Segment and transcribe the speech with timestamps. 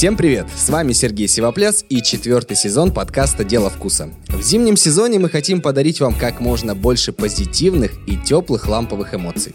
[0.00, 0.46] Всем привет!
[0.56, 4.08] С вами Сергей Сивопляс и четвертый сезон подкаста «Дело вкуса».
[4.28, 9.52] В зимнем сезоне мы хотим подарить вам как можно больше позитивных и теплых ламповых эмоций.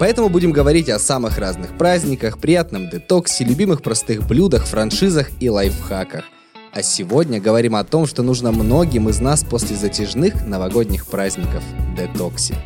[0.00, 6.24] Поэтому будем говорить о самых разных праздниках, приятном детоксе, любимых простых блюдах, франшизах и лайфхаках.
[6.72, 11.62] А сегодня говорим о том, что нужно многим из нас после затяжных новогодних праздников–
[11.96, 12.56] детоксе.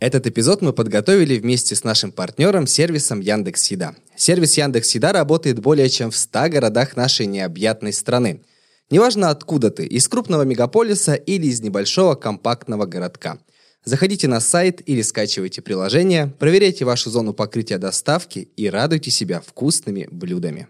[0.00, 3.94] Этот эпизод мы подготовили вместе с нашим партнером сервисом Яндекс Еда.
[4.16, 8.40] Сервис Яндекс Еда работает более чем в 100 городах нашей необъятной страны.
[8.88, 13.40] Неважно откуда ты, из крупного мегаполиса или из небольшого компактного городка.
[13.84, 20.08] Заходите на сайт или скачивайте приложение, проверяйте вашу зону покрытия доставки и радуйте себя вкусными
[20.10, 20.68] блюдами.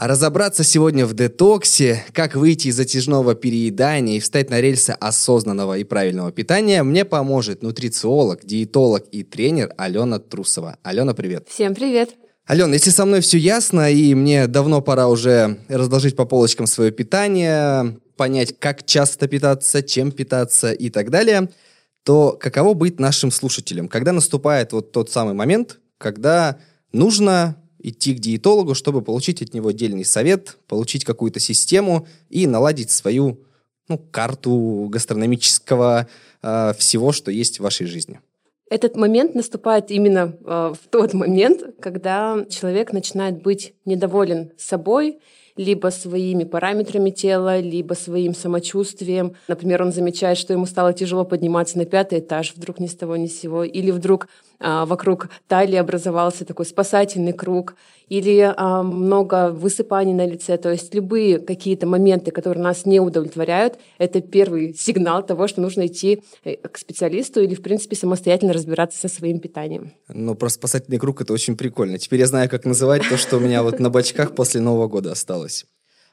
[0.00, 5.76] А разобраться сегодня в детоксе, как выйти из затяжного переедания и встать на рельсы осознанного
[5.76, 10.78] и правильного питания, мне поможет нутрициолог, диетолог и тренер Алена Трусова.
[10.82, 11.48] Алена, привет.
[11.50, 12.12] Всем привет.
[12.46, 16.92] Алена, если со мной все ясно, и мне давно пора уже разложить по полочкам свое
[16.92, 21.50] питание, понять, как часто питаться, чем питаться и так далее,
[22.04, 26.56] то каково быть нашим слушателем, когда наступает вот тот самый момент, когда
[26.90, 32.90] нужно идти к диетологу, чтобы получить от него отдельный совет, получить какую-то систему и наладить
[32.90, 33.38] свою
[33.88, 36.06] ну, карту гастрономического
[36.42, 38.20] э, всего, что есть в вашей жизни.
[38.70, 45.18] Этот момент наступает именно э, в тот момент, когда человек начинает быть недоволен собой,
[45.56, 49.34] либо своими параметрами тела, либо своим самочувствием.
[49.48, 53.16] Например, он замечает, что ему стало тяжело подниматься на пятый этаж, вдруг ни с того
[53.16, 54.28] ни с сего, или вдруг
[54.60, 57.74] вокруг талии образовался такой спасательный круг,
[58.10, 60.58] или а, много высыпаний на лице.
[60.58, 65.86] То есть любые какие-то моменты, которые нас не удовлетворяют, это первый сигнал того, что нужно
[65.86, 69.92] идти э, к специалисту или, в принципе, самостоятельно разбираться со своим питанием.
[70.08, 71.98] Ну, про спасательный круг это очень прикольно.
[71.98, 75.12] Теперь я знаю, как называть то, что у меня вот на бочках после Нового года
[75.12, 75.64] осталось.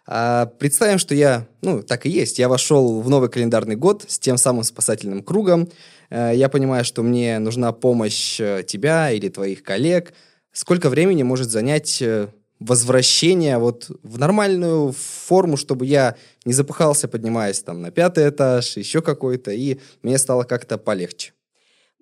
[0.09, 4.17] А представим, что я, ну, так и есть, я вошел в новый календарный год с
[4.19, 5.67] тем самым спасательным кругом.
[6.09, 10.13] Э, я понимаю, что мне нужна помощь э, тебя или твоих коллег.
[10.51, 12.27] Сколько времени может занять э,
[12.59, 19.01] возвращение вот в нормальную форму, чтобы я не запыхался, поднимаясь там на пятый этаж, еще
[19.01, 21.33] какой-то, и мне стало как-то полегче?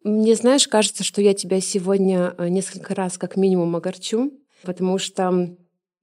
[0.04, 5.56] Мне, знаешь, кажется, что я тебя сегодня несколько раз как минимум огорчу, потому что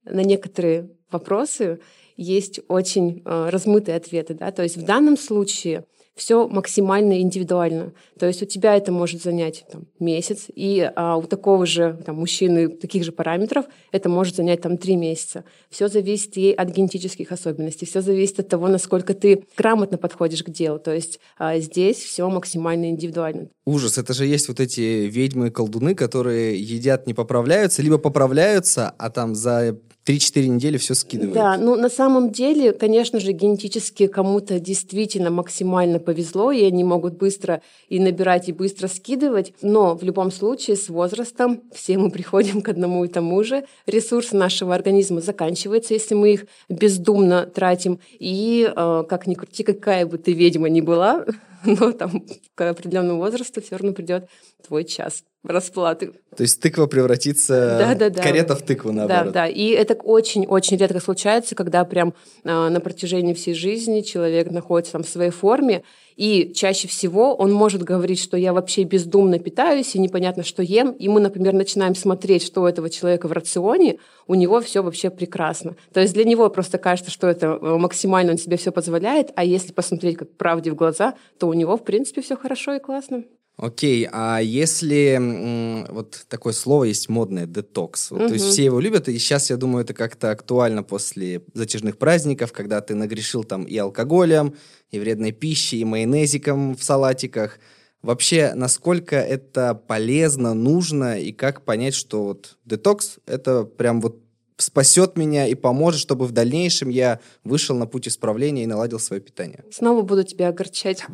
[0.03, 1.79] на некоторые вопросы
[2.17, 4.33] есть очень э, размытые ответы.
[4.33, 4.51] Да?
[4.51, 5.85] То есть в данном случае
[6.15, 7.93] все максимально индивидуально.
[8.19, 12.17] То есть у тебя это может занять там, месяц, и а, у такого же там,
[12.17, 15.43] мужчины таких же параметров это может занять там три месяца.
[15.69, 20.49] Все зависит и от генетических особенностей, все зависит от того, насколько ты грамотно подходишь к
[20.49, 20.79] делу.
[20.79, 23.49] То есть а, здесь все максимально индивидуально.
[23.65, 28.93] Ужас, это же есть вот эти ведьмы и колдуны, которые едят, не поправляются, либо поправляются,
[28.97, 31.33] а там за 3-4 недели все скидывают.
[31.33, 37.17] Да, ну на самом деле, конечно же, генетически кому-то действительно максимально повезло, и они могут
[37.17, 42.61] быстро и набирать, и быстро скидывать, но в любом случае с возрастом все мы приходим
[42.61, 43.65] к одному и тому же.
[43.85, 50.05] Ресурсы нашего организма заканчиваются, если мы их бездумно тратим, и э, как ни крути, какая
[50.05, 51.25] бы ты ведьма ни была,
[51.65, 52.25] но там
[52.55, 54.27] к определенному возрасту все равно придет
[54.67, 56.13] твой час расплаты.
[56.35, 58.23] То есть тыква превратится да, да, да.
[58.23, 59.25] карета в тыкву, наоборот.
[59.25, 59.47] Да, да.
[59.47, 65.03] И это очень-очень редко случается, когда прям э, на протяжении всей жизни человек находится там
[65.03, 65.83] в своей форме,
[66.15, 70.91] и чаще всего он может говорить, что я вообще бездумно питаюсь и непонятно, что ем.
[70.91, 75.09] И мы, например, начинаем смотреть, что у этого человека в рационе, у него все вообще
[75.09, 75.75] прекрасно.
[75.91, 79.43] То есть для него просто кажется, что это э, максимально он себе все позволяет, а
[79.43, 83.23] если посмотреть как правде в глаза, то у него, в принципе, все хорошо и классно.
[83.55, 88.27] Окей, а если вот такое слово есть модное, детокс, угу.
[88.27, 92.51] то есть все его любят, и сейчас, я думаю, это как-то актуально после затяжных праздников,
[92.51, 94.55] когда ты нагрешил там и алкоголем,
[94.89, 97.59] и вредной пищей, и майонезиком в салатиках.
[98.01, 104.22] Вообще, насколько это полезно, нужно, и как понять, что вот детокс— это прям вот
[104.63, 109.21] спасет меня и поможет, чтобы в дальнейшем я вышел на путь исправления и наладил свое
[109.21, 109.63] питание.
[109.71, 111.03] Снова буду тебя огорчать.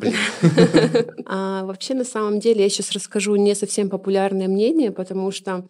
[1.32, 5.68] А, вообще, на самом деле, я сейчас расскажу не совсем популярное мнение, потому что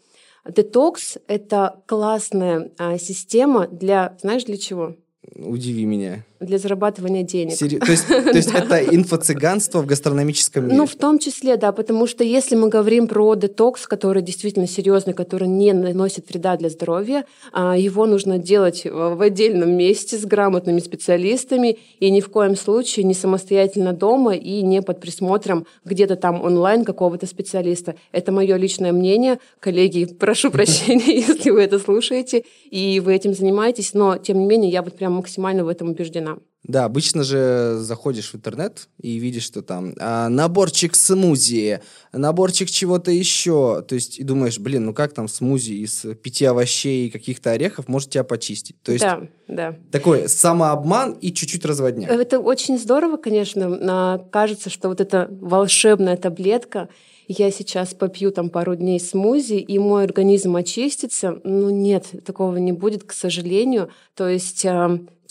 [0.49, 4.97] детокс— это классная а, система для, знаешь, для чего?
[5.35, 6.25] Удиви меня.
[6.41, 7.55] Для зарабатывания денег.
[7.55, 7.79] Сери...
[7.79, 10.77] То есть, то есть это инфо-цыганство в гастрономическом мире?
[10.77, 15.13] Ну, в том числе, да, потому что если мы говорим про детокс, который действительно серьезный,
[15.13, 20.81] который не наносит вреда для здоровья, а, его нужно делать в отдельном месте с грамотными
[20.81, 26.43] специалистами и ни в коем случае не самостоятельно дома и не под присмотром где-то там
[26.43, 27.97] онлайн какого-то специалиста.
[28.13, 29.41] Это мое личное мнение.
[29.59, 34.71] Коллеги, прошу прощения, если вы это слушаете и вы этим занимаетесь, но тем не менее
[34.71, 36.30] я вот прям максимально в этом убеждена.
[36.63, 41.81] Да, обычно же заходишь в интернет и видишь, что там а, наборчик смузи,
[42.13, 43.83] наборчик чего-то еще.
[43.89, 47.89] То есть и думаешь, блин, ну как там смузи из пяти овощей и каких-то орехов
[47.89, 48.77] может тебя почистить?
[48.83, 49.77] То есть да, да.
[49.91, 52.11] такой самообман и чуть-чуть разводняк.
[52.11, 54.23] Это очень здорово, конечно.
[54.31, 56.91] Кажется, что вот эта волшебная таблетка,
[57.27, 61.41] я сейчас попью там пару дней смузи, и мой организм очистится.
[61.45, 63.91] Ну нет, такого не будет, к сожалению.
[64.15, 64.67] То есть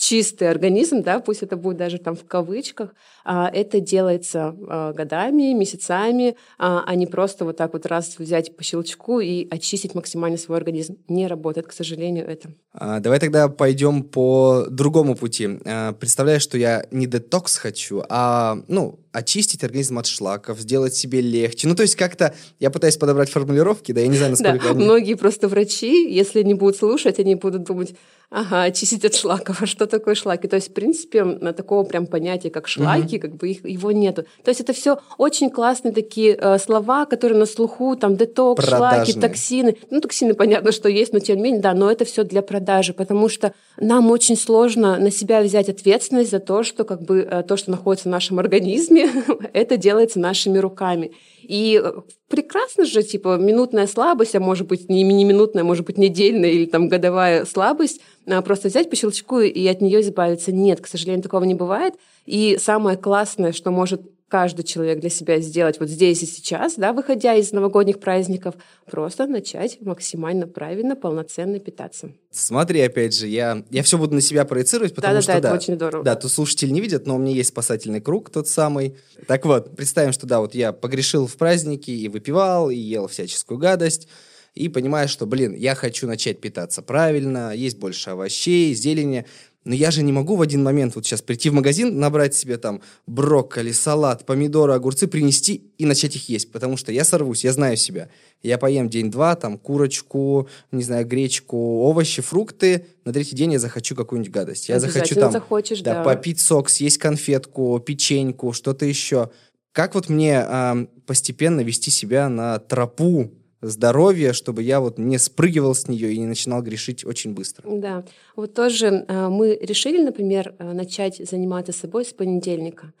[0.00, 5.52] чистый организм, да, пусть это будет даже там в кавычках, а, это делается а, годами,
[5.52, 10.38] месяцами, а, а не просто вот так вот раз взять по щелчку и очистить максимально
[10.38, 10.96] свой организм.
[11.08, 12.48] Не работает, к сожалению, это.
[12.72, 15.58] Давай тогда пойдем по другому пути.
[15.98, 21.68] Представляю, что я не детокс хочу, а, ну, очистить организм от шлаков, сделать себе легче.
[21.68, 24.84] Ну, то есть как-то я пытаюсь подобрать формулировки, да, я не знаю, насколько да, они...
[24.84, 27.94] Многие просто врачи, если не будут слушать, они будут думать,
[28.30, 30.48] ага, очистить от шлаков, а что такое шлаки?
[30.48, 33.22] То есть, в принципе, на такого прям понятия, как шлаки, угу.
[33.22, 34.22] как бы их, его нету.
[34.44, 39.04] То есть это все очень классные такие э, слова, которые на слуху, там, детокс, Продажные.
[39.06, 39.76] шлаки, токсины.
[39.90, 42.92] Ну, токсины, понятно, что есть, но тем не менее, да, но это все для продажи,
[42.92, 47.42] потому что нам очень сложно на себя взять ответственность за то, что как бы э,
[47.42, 49.10] то, что находится в нашем организме,
[49.52, 51.12] это делается нашими руками.
[51.42, 51.92] И э,
[52.28, 56.66] прекрасно же, типа, минутная слабость, а может быть не, не минутная, может быть недельная или
[56.66, 60.52] там годовая слабость, а просто взять по щелчку и от нее избавиться.
[60.52, 61.94] Нет, к сожалению, такого не бывает.
[62.26, 66.92] И самое классное, что может каждый человек для себя сделать вот здесь и сейчас, да,
[66.92, 68.54] выходя из новогодних праздников,
[68.88, 72.12] просто начать максимально правильно, полноценно питаться.
[72.30, 75.32] Смотри, опять же, я, я все буду на себя проецировать, потому да, что...
[75.32, 76.04] Да, да, это очень здорово.
[76.04, 78.96] Да, тут слушатели не видят, но у меня есть спасательный круг тот самый.
[79.26, 83.58] Так вот, представим, что да, вот я погрешил в праздники и выпивал, и ел всяческую
[83.58, 84.06] гадость,
[84.54, 89.26] и понимаю, что, блин, я хочу начать питаться правильно, есть больше овощей, зелени,
[89.64, 92.56] но я же не могу в один момент вот сейчас прийти в магазин, набрать себе
[92.56, 97.52] там брокколи, салат, помидоры, огурцы, принести и начать их есть, потому что я сорвусь, я
[97.52, 98.08] знаю себя.
[98.42, 103.94] Я поем день-два, там, курочку, не знаю, гречку, овощи, фрукты, на третий день я захочу
[103.94, 104.70] какую-нибудь гадость.
[104.70, 106.04] Я захочу там захочешь, да, да.
[106.04, 109.30] попить сок, съесть конфетку, печеньку, что-то еще.
[109.72, 113.30] Как вот мне э, постепенно вести себя на тропу
[113.62, 117.64] здоровья, чтобы я вот не спрыгивал с нее и не начинал грешить очень быстро.
[117.70, 118.04] Да,
[118.36, 122.92] вот тоже э, мы решили, например, э, начать заниматься собой с понедельника.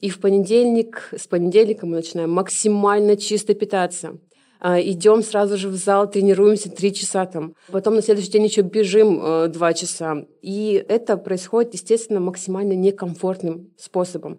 [0.00, 4.18] И в понедельник, с понедельника мы начинаем максимально чисто питаться.
[4.60, 7.54] Э, идем сразу же в зал, тренируемся три часа там.
[7.70, 10.24] Потом на следующий день еще бежим два часа.
[10.40, 14.38] И это происходит, естественно, максимально некомфортным способом.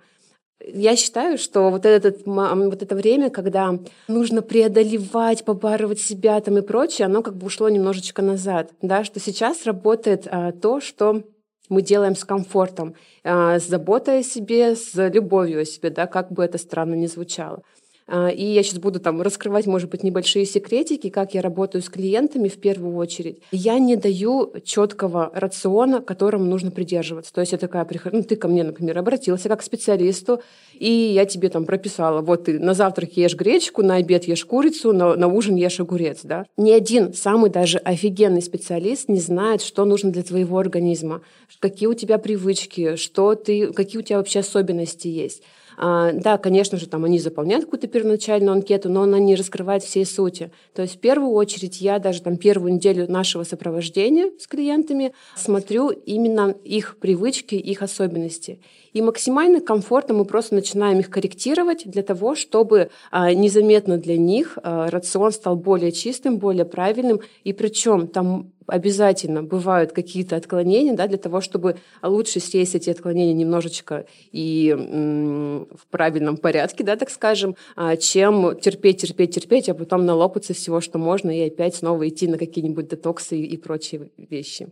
[0.73, 3.77] Я считаю, что вот, этот, вот это время, когда
[4.07, 9.19] нужно преодолевать, побарывать себя там и прочее, оно как бы ушло немножечко назад, да, что
[9.19, 11.23] сейчас работает а, то, что
[11.69, 16.31] мы делаем с комфортом, а, с заботой о себе, с любовью о себе, да, как
[16.31, 17.63] бы это странно ни звучало.
[18.07, 21.89] А, и я сейчас буду там раскрывать, может быть, небольшие секретики, как я работаю с
[21.89, 23.39] клиентами в первую очередь.
[23.51, 27.33] Я не даю четкого рациона, которому нужно придерживаться.
[27.33, 30.42] То есть я такая прихожу, ну ты ко мне, например, обратился как к специалисту,
[30.74, 34.94] и я тебе там прописала, вот ты на завтрак ешь гречку, на обед ешь курицу,
[34.94, 36.46] на, на ужин ешь огурец, да.
[36.55, 41.22] Ни один самый даже офигенный специалист не знает, что нужно для твоего организма,
[41.60, 45.41] какие у тебя привычки, что ты, какие у тебя вообще особенности есть.
[45.79, 50.07] А, да, конечно же, там они заполняют какую-то первоначальную анкету, но она не раскрывает всей
[50.07, 50.51] сути.
[50.74, 55.89] То есть в первую очередь я даже там первую неделю нашего сопровождения с клиентами смотрю
[55.89, 58.60] именно их привычки, их особенности.
[58.98, 64.58] И максимально комфортно мы просто начинаем их корректировать для того, чтобы а, незаметно для них
[64.63, 67.20] а, рацион стал более чистым, более правильным.
[67.44, 73.36] И причем там обязательно бывают какие-то отклонения, да, для того, чтобы лучше съесть эти отклонения
[73.36, 80.08] немножечко и в правильном порядке, да, так скажем, а, чем терпеть, терпеть, терпеть, а потом
[80.08, 84.70] налопаться всего, что можно, и опять снова идти на какие-нибудь детоксы и, и прочие вещи.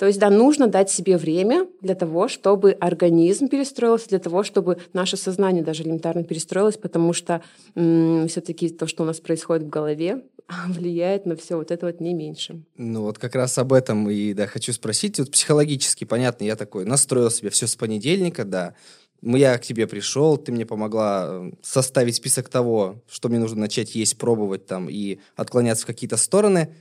[0.00, 4.78] То есть, да, нужно дать себе время для того, чтобы организм перестроился, для того, чтобы
[4.94, 7.42] наше сознание даже элементарно перестроилось, потому что
[7.74, 10.22] все-таки то, что у нас происходит в голове,
[10.68, 12.62] влияет на все вот это вот не меньше.
[12.78, 15.18] Ну вот как раз об этом и да, хочу спросить.
[15.18, 18.72] Вот психологически, понятно, я такой настроил себе все с понедельника, да,
[19.20, 23.94] я к тебе пришел, ты мне помогла э, составить список того, что мне нужно начать
[23.94, 26.74] есть, пробовать там и отклоняться в какие-то стороны.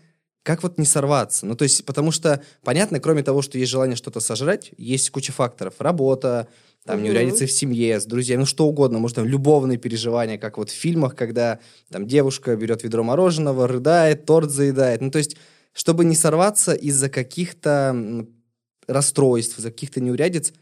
[0.49, 1.45] Как вот не сорваться?
[1.45, 5.31] Ну, то есть, потому что, понятно, кроме того, что есть желание что-то сожрать, есть куча
[5.31, 5.75] факторов.
[5.77, 6.47] Работа,
[6.85, 7.05] там, угу.
[7.05, 8.97] неурядицы в семье, с друзьями, ну, что угодно.
[8.97, 11.59] Может, там, любовные переживания, как вот в фильмах, когда
[11.91, 15.01] там девушка берет ведро мороженого, рыдает, торт заедает.
[15.01, 15.37] Ну, то есть,
[15.71, 18.25] чтобы не сорваться из-за каких-то
[18.87, 20.53] расстройств, из-за каких-то неурядиц,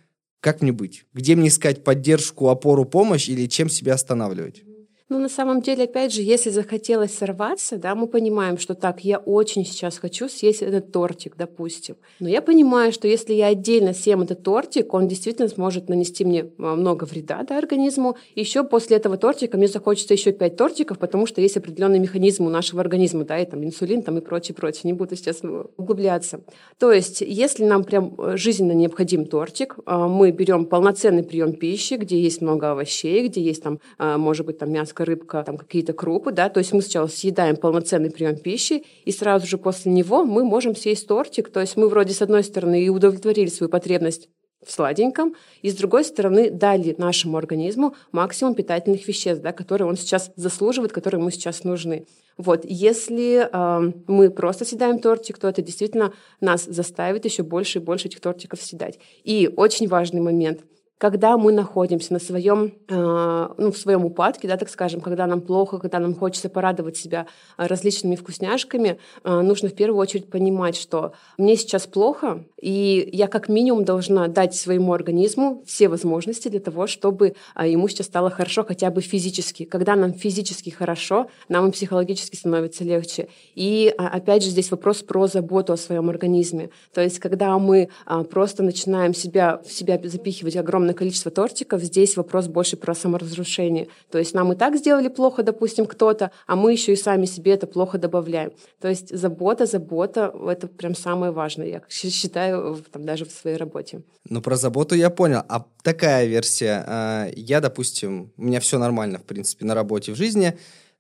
[0.41, 1.05] как мне быть?
[1.13, 4.66] Где мне искать поддержку, опору, помощь или чем себя останавливать?
[5.09, 9.19] Ну, на самом деле, опять же, если захотелось сорваться, да, мы понимаем, что так, я
[9.19, 11.95] очень сейчас хочу съесть этот тортик, допустим.
[12.19, 16.51] Но я понимаю, что если я отдельно съем этот тортик, он действительно сможет нанести мне
[16.57, 18.17] а, много вреда да, организму.
[18.35, 22.49] Еще после этого тортика мне захочется еще пять тортиков, потому что есть определенный механизм у
[22.49, 24.81] нашего организма, да, и там инсулин там и прочее, прочее.
[24.83, 25.41] Не буду сейчас
[25.77, 26.41] углубляться.
[26.79, 31.93] То есть, если нам прям э, жизненно необходим тортик, а, мы берем полноценный прием пищи,
[31.93, 35.93] где есть много овощей, где есть там, а, может быть, там мясо рыбка, там какие-то
[35.93, 40.23] крупы, да, то есть мы сначала съедаем полноценный прием пищи, и сразу же после него
[40.23, 44.29] мы можем съесть тортик, то есть мы вроде с одной стороны и удовлетворили свою потребность
[44.65, 49.97] в сладеньком, и с другой стороны дали нашему организму максимум питательных веществ, да, которые он
[49.97, 52.05] сейчас заслуживает, которые ему сейчас нужны.
[52.37, 57.81] Вот, если э, мы просто съедаем тортик, то это действительно нас заставит еще больше и
[57.81, 58.99] больше этих тортиков съедать.
[59.23, 60.61] И очень важный момент–
[60.97, 65.41] когда мы находимся на своем, э, ну, в своем упадке, да, так скажем, когда нам
[65.41, 67.27] плохо, когда нам хочется порадовать себя
[67.57, 73.27] э, различными вкусняшками, э, нужно в первую очередь понимать, что мне сейчас плохо, и я
[73.27, 78.63] как минимум должна дать своему организму все возможности для того, чтобы ему сейчас стало хорошо
[78.63, 79.65] хотя бы физически.
[79.65, 83.27] Когда нам физически хорошо, нам и психологически становится легче.
[83.53, 86.71] И опять же здесь вопрос про заботу о своем организме.
[86.93, 87.89] То есть когда мы
[88.29, 93.87] просто начинаем себя, в себя запихивать огромное огромное количество тортиков, здесь вопрос больше про саморазрушение.
[94.11, 97.51] То есть нам и так сделали плохо, допустим, кто-то, а мы еще и сами себе
[97.51, 98.51] это плохо добавляем.
[98.81, 104.01] То есть забота, забота— это прям самое важное, я считаю, там, даже в своей работе.
[104.29, 105.41] Ну, про заботу я понял.
[105.49, 106.83] А такая версия.
[106.87, 110.53] А, я, допустим, у меня все нормально, в принципе, на работе, в жизни,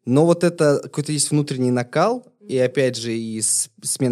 [0.05, 3.69] но вот это какой-то есть внутренний накал, и опять же и с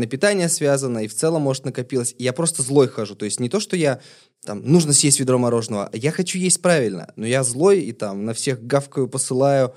[0.09, 2.13] питания связано, и в целом, может, накопилось.
[2.17, 3.15] И я просто злой хожу.
[3.15, 4.01] То есть не то, что я
[4.45, 5.89] там, нужно съесть ведро мороженого.
[5.93, 9.73] Я хочу есть правильно, но я злой и там на всех гавкаю, посылаю.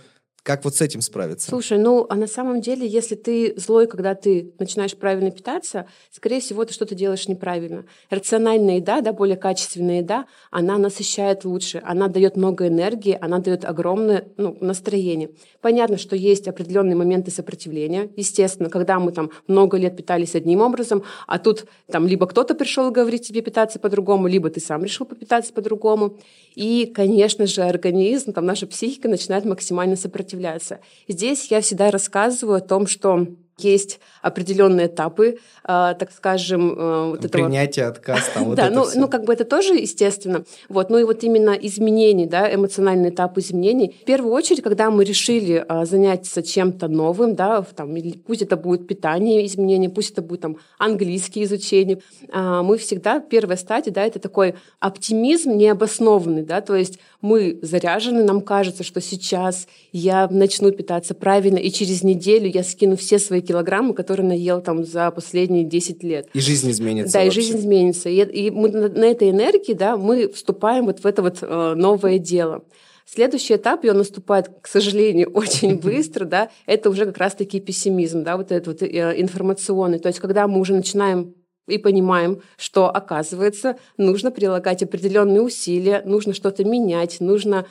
[0.48, 1.50] Как вот с этим справиться?
[1.50, 6.40] Слушай, ну, а на самом деле, если ты злой, когда ты начинаешь правильно питаться, скорее
[6.40, 7.84] всего, ты что-то делаешь неправильно.
[8.08, 13.66] Рациональная еда, да, более качественная еда, она насыщает лучше, она дает много энергии, она дает
[13.66, 15.32] огромное ну, настроение.
[15.60, 18.08] Понятно, что есть определенные моменты сопротивления.
[18.16, 22.88] Естественно, когда мы там много лет питались одним образом, а тут там либо кто-то пришел
[22.88, 26.16] и говорит тебе питаться по-другому, либо ты сам решил попитаться по-другому.
[26.54, 30.80] И, конечно же, организм, там наша психика начинает максимально сопротивляться сопротивляться.
[31.09, 33.26] Здесь я всегда рассказываю о том, что
[33.61, 37.45] есть определенные этапы, э, так скажем, э, вот этого...
[37.45, 40.45] Принятие, отказ, там вот Да, ну, ну, как бы это тоже естественно.
[40.68, 43.97] Вот, ну и вот именно изменений, да, эмоциональный этап изменений.
[44.02, 48.87] В первую очередь, когда мы решили э, заняться чем-то новым, да, там, пусть это будет
[48.87, 51.99] питание изменения, пусть это будет там английский изучение,
[52.33, 58.22] э, мы всегда, первая стадия, да, это такой оптимизм необоснованный, да, то есть мы заряжены,
[58.22, 63.40] нам кажется, что сейчас я начну питаться правильно, и через неделю я скину все свои
[63.40, 66.28] килограммы, которые наел там за последние 10 лет.
[66.32, 67.12] И жизнь изменится.
[67.14, 67.40] Да, вообще.
[67.40, 68.08] и жизнь изменится.
[68.08, 71.75] И, и мы на, на этой энергии, да, мы вступаем вот в это вот э,
[71.76, 72.64] новое дело.
[73.04, 78.22] Следующий этап, и он наступает, к сожалению, очень быстро, да, это уже как раз-таки пессимизм,
[78.22, 79.98] да, вот этот вот э, информационный.
[79.98, 81.34] То есть, когда мы уже начинаем
[81.68, 87.66] и понимаем, что, оказывается, нужно прилагать определенные усилия, нужно что-то менять, нужно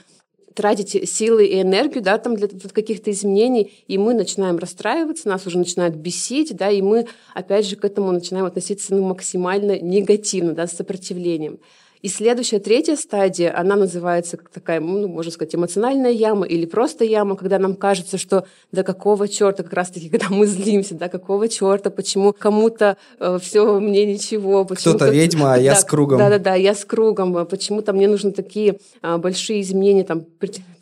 [0.57, 5.59] тратить силы и энергию, да, там для каких-то изменений, и мы начинаем расстраиваться, нас уже
[5.59, 10.65] начинают бесить, да, и мы, опять же, к этому начинаем относиться ну, максимально негативно, да,
[10.65, 11.59] с сопротивлением.
[12.01, 17.03] И следующая, третья стадия, она называется как такая, ну, можно сказать, эмоциональная яма или просто
[17.03, 21.47] яма, когда нам кажется, что да какого черта, как раз-таки, когда мы злимся, да какого
[21.47, 24.65] черта, почему кому-то э, все, мне ничего.
[24.65, 26.19] Кто-то ведьма, а я с кругом.
[26.19, 27.45] Да-да-да, я с кругом.
[27.45, 30.25] Почему-то мне нужно такие а, большие изменения там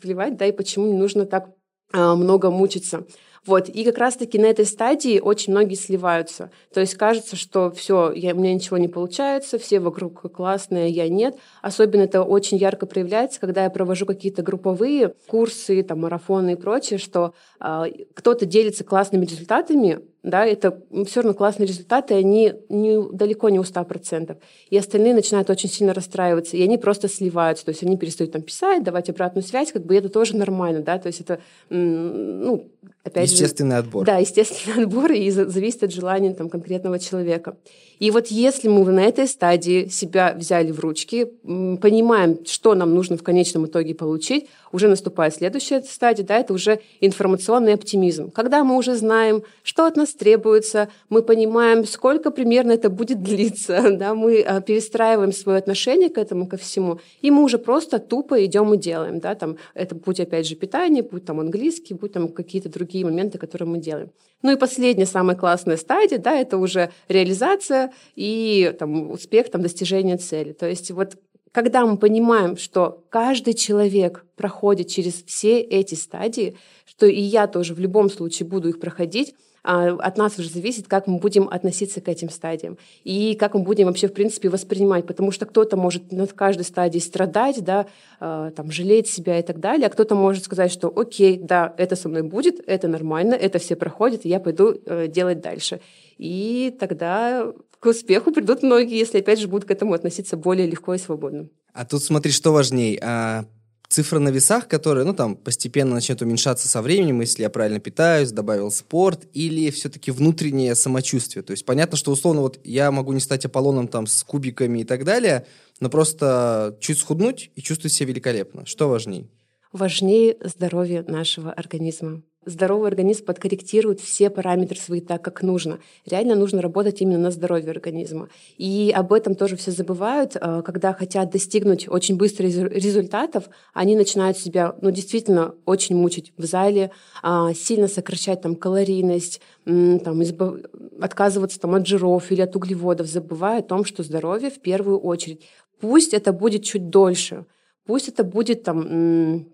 [0.00, 1.48] плевать, да, и почему мне нужно так
[1.92, 3.04] а, много мучиться.
[3.46, 6.50] Вот, и как раз-таки на этой стадии очень многие сливаются.
[6.74, 11.08] То есть кажется, что все, я, у меня ничего не получается, все вокруг классные, я
[11.08, 11.36] нет.
[11.62, 16.98] Особенно это очень ярко проявляется, когда я провожу какие-то групповые курсы, там, марафоны и прочее,
[16.98, 17.84] что э,
[18.14, 23.62] кто-то делится классными результатами, да, это все равно классные результаты, они не, далеко не у
[23.62, 24.36] 100%.
[24.70, 28.42] И остальные начинают очень сильно расстраиваться, и они просто сливаются, то есть они перестают там
[28.42, 31.38] писать, давать обратную связь, как бы это тоже нормально, да, то есть это,
[31.70, 32.68] ну,
[33.04, 34.04] опять естественный же, отбор.
[34.04, 37.56] Да, естественный отбор, и зависит от желания там, конкретного человека.
[37.98, 43.16] И вот если мы на этой стадии себя взяли в ручки, понимаем, что нам нужно
[43.16, 48.30] в конечном итоге получить, уже наступает следующая стадия, да, это уже информационный оптимизм.
[48.30, 53.90] Когда мы уже знаем, что от нас требуется, мы понимаем, сколько примерно это будет длиться,
[53.98, 58.44] да, мы а, перестраиваем свое отношение к этому, ко всему, и мы уже просто тупо
[58.44, 62.28] идем и делаем, да, там, это будь опять же питание, будь там английский, будь там
[62.28, 64.10] какие-то другие моменты, которые мы делаем.
[64.46, 70.18] Ну и последняя, самая классная стадия, да, это уже реализация и там, успех, там, достижение
[70.18, 70.52] цели.
[70.52, 71.18] То есть вот
[71.50, 77.74] когда мы понимаем, что каждый человек проходит через все эти стадии, что и я тоже
[77.74, 79.34] в любом случае буду их проходить,
[79.66, 83.86] от нас уже зависит, как мы будем относиться к этим стадиям и как мы будем
[83.86, 87.86] вообще, в принципе, воспринимать, потому что кто-то может над каждой стадией страдать, да,
[88.20, 91.96] а, там, жалеть себя и так далее, а кто-то может сказать, что окей, да, это
[91.96, 95.80] со мной будет, это нормально, это все проходит, я пойду э, делать дальше.
[96.16, 100.94] И тогда к успеху придут многие, если, опять же, будут к этому относиться более легко
[100.94, 101.48] и свободно.
[101.72, 103.44] А тут смотри, что важней, а
[103.88, 108.32] цифра на весах, которая, ну, там, постепенно начнет уменьшаться со временем, если я правильно питаюсь,
[108.32, 111.42] добавил спорт, или все-таки внутреннее самочувствие.
[111.42, 114.84] То есть понятно, что условно вот я могу не стать Аполлоном там с кубиками и
[114.84, 115.46] так далее,
[115.80, 118.66] но просто чуть схуднуть и чувствовать себя великолепно.
[118.66, 119.28] Что важнее?
[119.72, 125.80] Важнее здоровье нашего организма здоровый организм подкорректирует все параметры свои так, как нужно.
[126.06, 128.28] Реально нужно работать именно на здоровье организма.
[128.56, 134.38] И об этом тоже все забывают, э, когда хотят достигнуть очень быстро результатов, они начинают
[134.38, 140.54] себя, ну, действительно, очень мучить в зале, а, сильно сокращать там калорийность, там, избав...
[141.00, 145.42] отказываться там, от жиров или от углеводов, забывая о том, что здоровье в первую очередь.
[145.80, 147.44] Пусть это будет чуть дольше,
[147.84, 149.46] пусть это будет там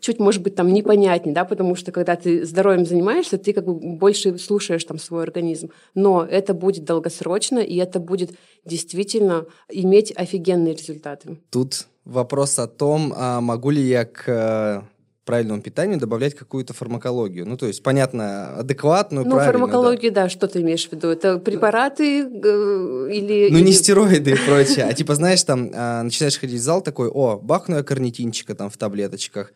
[0.00, 3.74] чуть, может быть, там непонятнее, да, потому что когда ты здоровьем занимаешься, ты как бы
[3.74, 5.70] больше слушаешь там свой организм.
[5.94, 8.32] Но это будет долгосрочно, и это будет
[8.64, 11.38] действительно иметь офигенные результаты.
[11.50, 14.84] Тут вопрос о том, а могу ли я к
[15.28, 17.46] правильному питанию добавлять какую-то фармакологию.
[17.46, 20.22] Ну, то есть, понятно, адекватную, Ну, фармакологию, да.
[20.22, 21.08] да, что ты имеешь в виду?
[21.08, 23.50] Это препараты э, или...
[23.50, 23.60] Ну, или...
[23.60, 24.86] не стероиды и прочее.
[24.86, 28.70] А типа, знаешь, там, а, начинаешь ходить в зал такой, о, бахну я карнитинчика там
[28.70, 29.52] в таблеточках,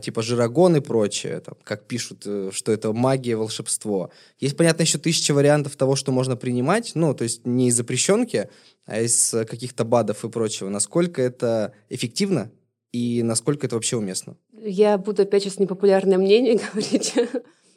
[0.00, 4.10] типа жирогон и прочее, там, как пишут, э, что это магия, волшебство.
[4.40, 8.48] Есть, понятно, еще тысяча вариантов того, что можно принимать, ну, то есть не из запрещенки,
[8.86, 10.68] а из каких-то БАДов и прочего.
[10.68, 12.50] Насколько это эффективно
[12.92, 14.36] и насколько это вообще уместно?
[14.60, 17.14] Я буду опять сейчас непопулярное мнение говорить.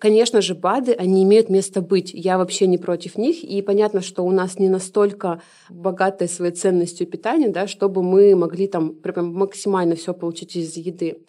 [0.02, 2.12] Конечно же, БАДы, они имеют место быть.
[2.12, 3.44] Я вообще не против них.
[3.44, 8.68] И понятно, что у нас не настолько богатая своей ценностью питания, да, чтобы мы могли
[8.68, 11.20] там прям максимально все получить из еды.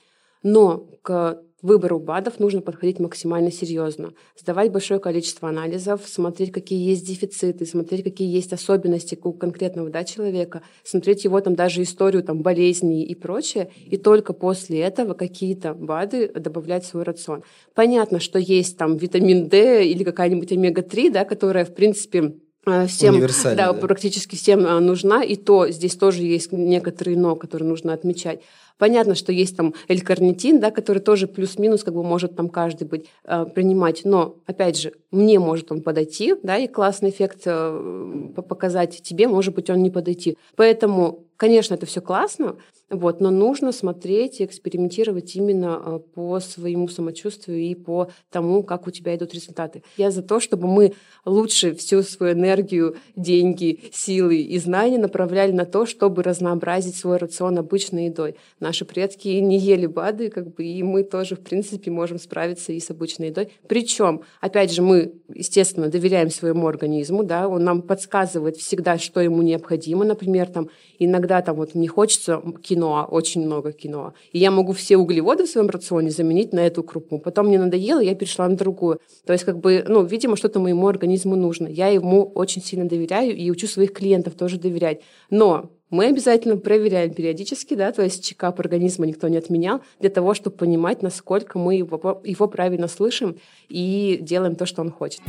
[0.42, 4.12] Но к выбору БАДов нужно подходить максимально серьезно.
[4.37, 10.05] Сдавать большое количество анализов, смотреть, какие есть дефициты, смотреть, какие есть особенности у конкретного да,
[10.05, 15.72] человека, смотреть его там даже историю там, болезней и прочее, и только после этого какие-то
[15.72, 17.44] БАДы добавлять в свой рацион.
[17.74, 22.35] Понятно, что есть там витамин D или какая-нибудь омега-3, да, которая, в принципе,
[22.66, 27.37] э, всем, да, да, практически всем э, нужна, и то здесь тоже есть некоторые но,
[27.37, 28.40] которые нужно отмечать.
[28.83, 33.07] Понятно, что есть там L-карнитин, да, который тоже плюс-минус как бы может там каждый быть
[33.23, 39.01] э, принимать, но опять же мне может он подойти, да, и классный эффект э, показать
[39.01, 40.37] тебе, может быть он не подойти.
[40.57, 42.57] Поэтому, конечно, это все классно,
[42.92, 48.87] вот, но нужно смотреть и экспериментировать именно э, по своему самочувствию и по тому, как
[48.87, 49.83] у тебя идут результаты.
[49.96, 50.92] Я за то, чтобы мы
[51.24, 57.59] лучше всю свою энергию, деньги, силы и знания направляли на то, чтобы разнообразить свой рацион
[57.59, 58.37] обычной едой.
[58.61, 62.81] Наши предки не ели БАДы, как бы, и мы тоже, в принципе, можем справиться и
[62.81, 63.52] с обычной едой.
[63.68, 69.40] Причем, опять же, мы, естественно, доверяем своему организму, да, он нам подсказывает всегда, что ему
[69.40, 70.05] необходимо.
[70.05, 72.42] Например, там, иногда там вот мне хочется
[72.83, 74.12] кино очень много киноа.
[74.33, 77.18] И я могу все углеводы в своем рационе заменить на эту крупу.
[77.18, 78.99] Потом мне надоело, я перешла на другую.
[79.27, 81.68] То есть, как бы, ну, видимо, что-то моему организму нужно.
[81.68, 85.01] Я ему очень сильно доверяю и учу своих клиентов тоже доверять.
[85.31, 90.33] Но Мы обязательно проверяем периодически, да, то есть чекап организма никто не отменял, для того,
[90.33, 93.37] чтобы понимать, насколько мы его, его правильно слышим
[93.68, 95.21] и делаем то, что он хочет.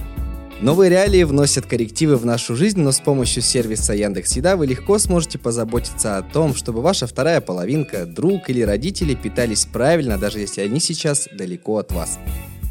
[0.64, 5.38] Новые реалии вносят коррективы в нашу жизнь, но с помощью сервиса Яндекс.Еда вы легко сможете
[5.38, 10.80] позаботиться о том, чтобы ваша вторая половинка, друг или родители питались правильно, даже если они
[10.80, 12.18] сейчас далеко от вас.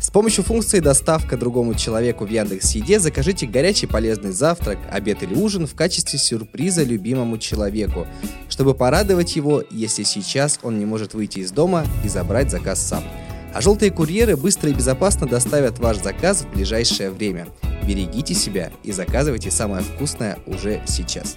[0.01, 5.67] С помощью функции «Доставка другому человеку» в Яндекс.Еде закажите горячий полезный завтрак, обед или ужин
[5.67, 8.07] в качестве сюрприза любимому человеку,
[8.49, 13.05] чтобы порадовать его, если сейчас он не может выйти из дома и забрать заказ сам.
[13.55, 17.49] А желтые курьеры быстро и безопасно доставят ваш заказ в ближайшее время.
[17.87, 21.37] Берегите себя и заказывайте самое вкусное уже сейчас.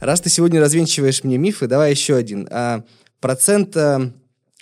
[0.00, 2.48] Раз ты сегодня развенчиваешь мне мифы, давай еще один.
[2.50, 2.82] А,
[3.20, 4.10] процент а,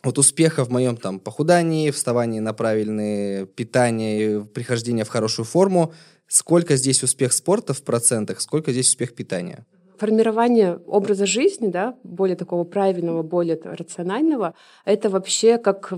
[0.03, 5.93] вот успеха в моем там похудании, вставании на правильное питание, прихождение в хорошую форму,
[6.27, 9.65] сколько здесь успех спорта в процентах, сколько здесь успех питания?
[9.99, 15.93] формирование образа жизни, да, более такого правильного, более рационального, это вообще как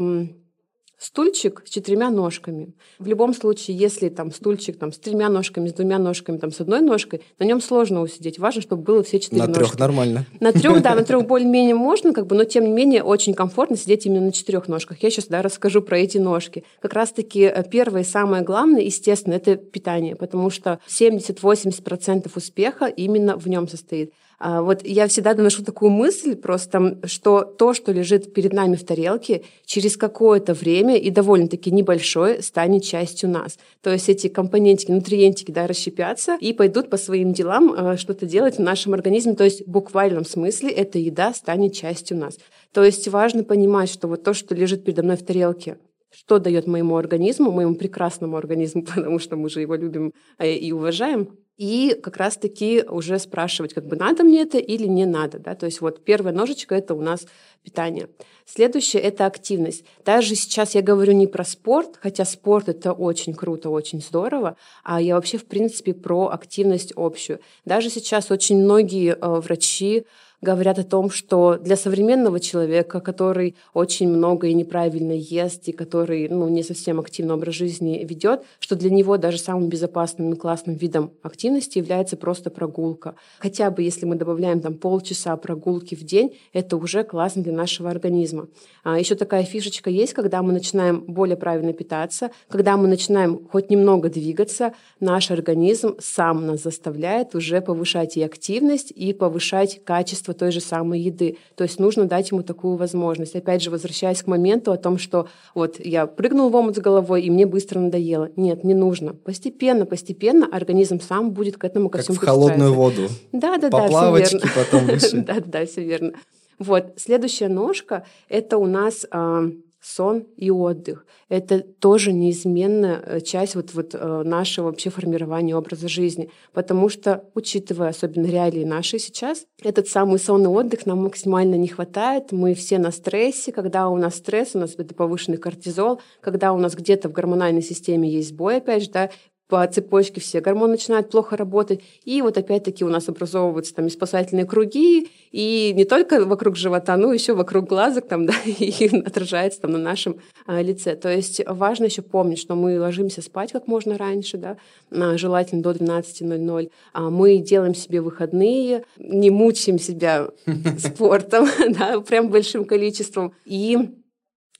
[0.98, 2.74] стульчик с четырьмя ножками.
[2.98, 6.60] В любом случае, если там стульчик там, с тремя ножками, с двумя ножками, там, с
[6.60, 8.38] одной ножкой, на нем сложно усидеть.
[8.38, 9.60] Важно, чтобы было все четыре на ножки.
[9.60, 10.26] На трех нормально.
[10.40, 13.76] На трех, да, на трех более-менее можно, как бы, но тем не менее очень комфортно
[13.76, 15.02] сидеть именно на четырех ножках.
[15.02, 16.64] Я сейчас да, расскажу про эти ножки.
[16.80, 23.36] Как раз-таки э, первое и самое главное, естественно, это питание, потому что 70-80% успеха именно
[23.36, 24.12] в нем состоит.
[24.38, 28.84] А, вот я всегда доношу такую мысль просто, что то, что лежит перед нами в
[28.84, 33.58] тарелке, через какое-то время и довольно-таки небольшое станет частью нас.
[33.82, 38.56] То есть эти компонентики, нутриентики да, расщепятся и пойдут по своим делам а, что-то делать
[38.56, 39.34] в нашем организме.
[39.34, 42.38] То есть в буквальном смысле эта еда станет частью нас.
[42.72, 45.78] То есть важно понимать, что вот то, что лежит передо мной в тарелке,
[46.10, 50.70] что дает моему организму, моему прекрасному организму, потому что мы же его любим э, и
[50.70, 55.40] уважаем, и как раз-таки уже спрашивать, как бы надо мне это или не надо.
[55.40, 55.56] Да?
[55.56, 57.26] То есть вот первая ножичка— это у нас
[57.64, 58.08] питание.
[58.46, 59.84] Следующее— это активность.
[60.04, 65.02] Даже сейчас я говорю не про спорт, хотя спорт— это очень круто, очень здорово, а
[65.02, 67.40] я вообще, в принципе, про активность общую.
[67.64, 70.06] Даже сейчас очень многие э, врачи
[70.40, 76.28] говорят о том, что для современного человека, который очень много и неправильно ест, и который
[76.28, 80.76] ну, не совсем активный образ жизни ведет, что для него даже самым безопасным и классным
[80.76, 83.16] видом активности является просто прогулка.
[83.38, 87.90] Хотя бы если мы добавляем там полчаса прогулки в день, это уже классно для нашего
[87.90, 88.48] организма.
[88.84, 93.70] А еще такая фишечка есть, когда мы начинаем более правильно питаться, когда мы начинаем хоть
[93.70, 100.34] немного двигаться, наш организм сам нас заставляет уже повышать и активность, и повышать качество качество
[100.34, 101.36] той же самой еды.
[101.56, 103.36] То есть нужно дать ему такую возможность.
[103.36, 107.22] Опять же, возвращаясь к моменту о том, что вот я прыгнул в омут с головой,
[107.22, 108.30] и мне быстро надоело.
[108.36, 109.14] Нет, не нужно.
[109.14, 113.08] Постепенно, постепенно организм сам будет к этому ко как всему в холодную воду.
[113.32, 114.40] Да, да, да, верно.
[114.54, 114.86] потом
[115.26, 116.12] Да, да, все верно.
[116.58, 119.44] Вот, следующая ножка– это у нас а,
[119.88, 121.06] сон и отдых.
[121.28, 126.30] Это тоже неизменная э, часть вот, вот э, нашего вообще формирования образа жизни.
[126.52, 131.68] Потому что, учитывая особенно реалии наши сейчас, этот самый сон и отдых нам максимально не
[131.68, 132.32] хватает.
[132.32, 133.50] Мы все на стрессе.
[133.52, 136.00] Когда у нас стресс, у нас это повышенный кортизол.
[136.20, 139.10] Когда у нас где-то в гормональной системе есть сбой, опять же, да,
[139.48, 143.90] по цепочке все гормоны начинают плохо работать, и вот опять-таки у нас образовываются там и
[143.90, 149.62] спасательные круги, и не только вокруг живота, но еще вокруг глазок там, да, и отражается
[149.62, 150.96] там на нашем а, лице.
[150.96, 154.58] То есть важно еще помнить, что мы ложимся спать как можно раньше, да,
[154.90, 160.28] а, желательно до 12.00, а мы делаем себе выходные, не мучаем себя
[160.78, 163.78] спортом, да, прям большим количеством, и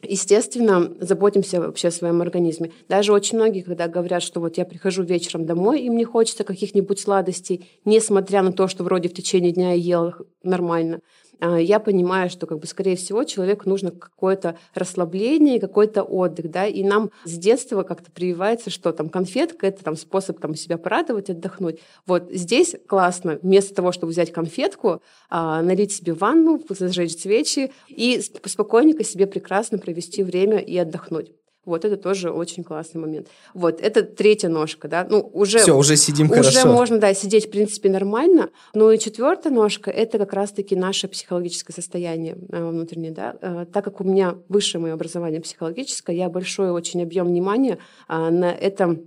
[0.02, 2.70] Естественно, заботимся вообще о своем организме.
[2.88, 7.00] Даже очень многие, когда говорят, что вот я прихожу вечером домой, и мне хочется каких-нибудь
[7.00, 11.00] сладостей, несмотря на то, что вроде в течение дня я ел нормально,
[11.40, 16.82] я понимаю, что, как бы, скорее всего, человеку нужно какое-то расслабление, какой-то отдых, да, и
[16.82, 21.80] нам с детства как-то прививается, что там конфетка— это там способ там себя порадовать, отдохнуть.
[22.06, 28.20] Вот здесь классно, вместо того, чтобы взять конфетку, а, налить себе ванну, зажечь свечи и
[28.44, 31.37] спокойненько себе прекрасно провести время и отдохнуть.
[31.68, 33.28] Вот это тоже очень классный момент.
[33.54, 35.06] Вот это третья ножка, да.
[35.08, 36.72] Ну уже все уже сидим уже хорошо.
[36.72, 38.50] можно да сидеть в принципе нормально.
[38.74, 43.36] Ну и четвертая ножка это как раз-таки наше психологическое состояние э, внутреннее, да.
[43.40, 47.78] Э, так как у меня высшее мое образование психологическое, я большой очень объем внимания
[48.08, 49.02] э, на этом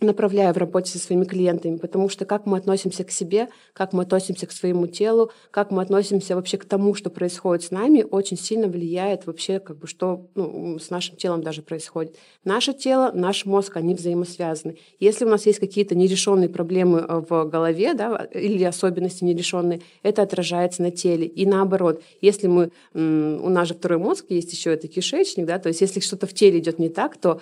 [0.00, 4.02] направляю в работе со своими клиентами, потому что как мы относимся к себе, как мы
[4.02, 8.36] относимся к своему телу, как мы относимся вообще к тому, что происходит с нами, очень
[8.36, 12.16] сильно влияет вообще, как бы, что ну, с нашим телом даже происходит.
[12.44, 14.78] Наше тело, наш мозг, они взаимосвязаны.
[14.98, 20.22] Если у нас есть какие-то нерешенные проблемы э, в голове, да, или особенности нерешенные, это
[20.22, 21.26] отражается на теле.
[21.26, 25.68] И наоборот, если мы, у нас же второй мозг, есть еще это кишечник, да, то
[25.68, 27.40] есть если что-то в теле идет не так, то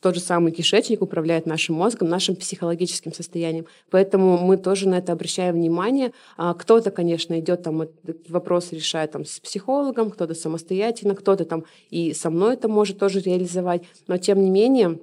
[0.00, 3.66] тот же самый кишечник управляет нашим мозгом, нашим психологическим состоянием.
[3.90, 6.12] Поэтому мы тоже на это обращаем внимание.
[6.36, 7.88] А кто-то, конечно, идет там
[8.28, 13.20] вопрос решает там с психологом, кто-то самостоятельно, кто-то там и со мной это может тоже
[13.20, 13.82] реализовать.
[14.06, 15.00] Но тем не менее,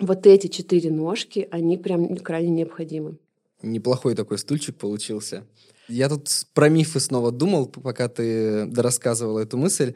[0.00, 3.16] вот эти четыре ножки, они прям крайне необходимы.
[3.62, 5.46] Неплохой такой стульчик получился.
[5.88, 9.94] Я тут про мифы снова думал, пока ты рассказывала эту мысль.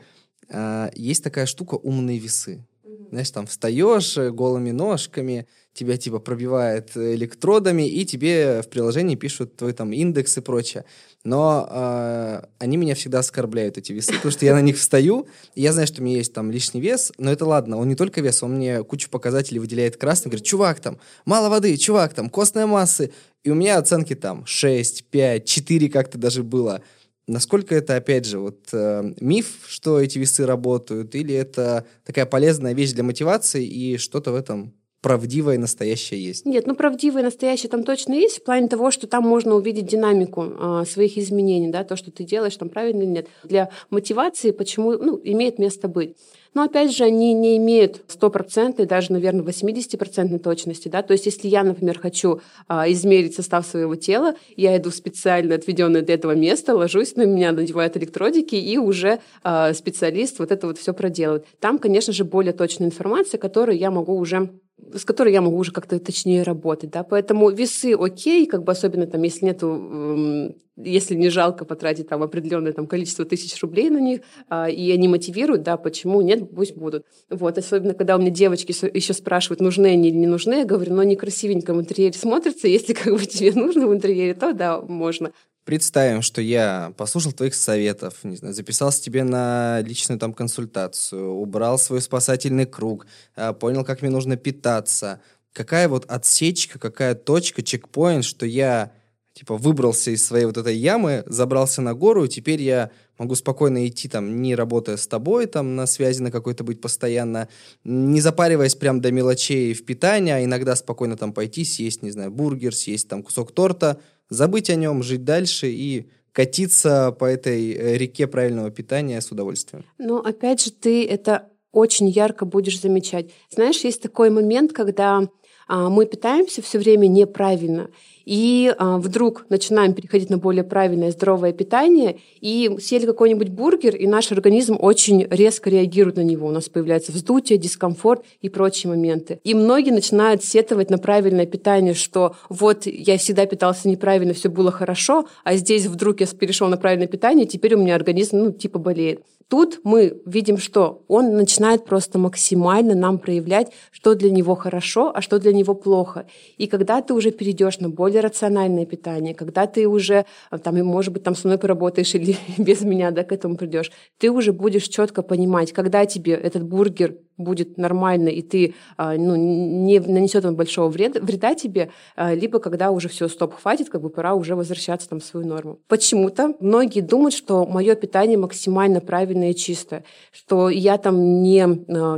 [0.51, 2.65] А, есть такая штука умные весы.
[3.11, 5.47] Знаешь, там встаешь э, голыми ножками,
[5.79, 10.85] тебя типа пробивает электродами, и тебе в приложении пишут твой там индекс и прочее.
[11.25, 15.63] Но э, они меня всегда оскорбляют, эти весы, потому что я на них встаю, и
[15.63, 18.21] я знаю, что у меня есть там лишний вес, но это ладно, он не только
[18.21, 22.67] вес, он мне кучу показателей выделяет красным, говорит, чувак, там, мало воды, чувак, там, костная
[22.67, 23.13] массы,
[23.45, 26.83] и у меня оценки там 6, 5, 4 как-то даже было.
[27.27, 32.75] Насколько это, опять же, вот э, миф, что эти весы работают, или это такая полезная
[32.75, 36.47] вещь для мотивации, и что-то в этом правдивое и настоящее есть?
[36.47, 39.87] Нет, ну правдивое и настоящее там точно есть, в плане того, что там можно увидеть
[39.87, 43.29] динамику э, своих изменений, да, то, что ты делаешь, там правильно или нет.
[43.45, 46.17] Для мотивации почему, ну, имеет место быть.
[46.55, 50.89] Но опять же, они не имеют стопроцентной, даже, наверное, 80% точности.
[50.89, 51.03] Да?
[51.03, 55.55] То есть, если я, например, хочу а, измерить состав своего тела, я иду в специально
[55.55, 60.67] отведенное для этого место, ложусь, на меня надевают электродики, и уже а, специалист вот это
[60.67, 61.47] вот все проделывает.
[61.61, 64.51] Там, конечно же, более точная информация, которую я могу уже
[64.95, 69.07] с которой я могу уже как-то точнее работать, да, поэтому весы окей, как бы особенно
[69.07, 74.21] там, если нету, если не жалко потратить там определенное там количество тысяч рублей на них,
[74.49, 77.05] а, и они мотивируют, да, почему нет, пусть будут.
[77.29, 80.95] Вот, особенно когда у меня девочки еще спрашивают, нужны они или не нужны, я говорю,
[80.95, 84.81] ну, они красивенько в интерьере смотрятся, если как бы тебе нужно в интерьере, то да,
[84.81, 85.33] можно.
[85.69, 91.79] Представим, что я послушал твоих советов, не знаю, записался тебе на личную там консультацию, убрал
[91.79, 95.21] свой спасательный круг, а, понял, как мне нужно питаться.
[95.53, 98.93] Какая вот отсечка, какая точка, чекпоинт, что я
[99.35, 103.87] типа выбрался из своей вот этой ямы, забрался на гору, и теперь я могу спокойно
[103.87, 107.47] идти там, не работая с тобой, там на связи на какой-то быть постоянно,
[107.85, 112.31] не запариваясь прям до мелочей в питании, а иногда спокойно там пойти съесть, не знаю,
[112.31, 117.97] бургер, съесть там кусок торта, забыть о нем, жить дальше и катиться по этой э,
[117.97, 119.85] реке правильного питания с удовольствием.
[119.99, 123.31] Но опять же, ты это очень ярко будешь замечать.
[123.51, 125.29] Знаешь, есть такой момент, когда
[125.69, 127.89] мы питаемся все время неправильно,
[128.29, 134.07] и а, вдруг начинаем переходить на более правильное здоровое питание, и съели какой-нибудь бургер, и
[134.07, 136.47] наш организм очень резко реагирует на него.
[136.47, 139.41] У нас появляется вздутие, дискомфорт и прочие моменты.
[139.45, 144.71] И многие начинают сетовать на правильное питание, что вот я всегда питался неправильно, все было
[144.71, 148.53] хорошо, а здесь вдруг я перешел на правильное питание, и теперь у меня организм, ну,
[148.53, 149.23] типа болеет.
[149.49, 155.23] Тут мы видим, что он начинает просто максимально нам проявлять, что для него хорошо, а
[155.23, 156.27] что для него плохо.
[156.59, 161.15] И когда ты уже перейдешь на более рациональное питание, когда ты уже, а, там, может
[161.15, 164.87] быть, там со мной поработаешь или без меня да, к этому придешь, ты уже будешь
[164.89, 170.57] четко понимать, когда тебе этот бургер будет нормально, и ты а, ну, не нанесет он
[170.57, 174.55] большого вреда, вреда тебе, а, либо когда уже все, стоп, хватит, как бы пора уже
[174.55, 175.79] возвращаться там в свою норму.
[175.89, 181.67] Почему-то многие думают, что мое питание максимально правильное и чистое, что я там не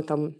[0.07, 0.33] там,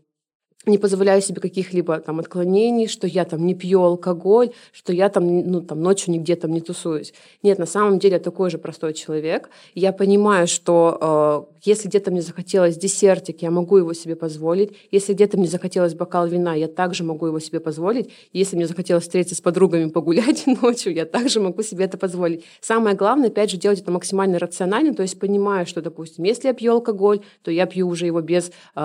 [0.66, 5.50] не позволяю себе каких-либо там отклонений, что я там не пью алкоголь, что я там,
[5.50, 7.14] ну, там ночью нигде там не тусуюсь.
[7.44, 9.50] Нет, на самом деле я такой же простой человек.
[9.74, 14.72] Я понимаю, что если где-то мне захотелось десертик, я могу его себе позволить.
[14.92, 18.10] Если где-то мне захотелось бокал вина, я также могу его себе позволить.
[18.34, 22.44] Если мне захотелось встретиться с подругами, погулять ночью, я также могу себе это позволить.
[22.62, 26.54] Самое главное, опять же, делать это максимально рационально, то есть понимая, что, допустим, если я
[26.54, 28.82] пью алкоголь, то я пью уже его без э,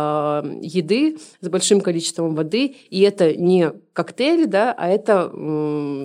[0.61, 5.33] еды, с большим количеством воды, и это не коктейли, да, а это...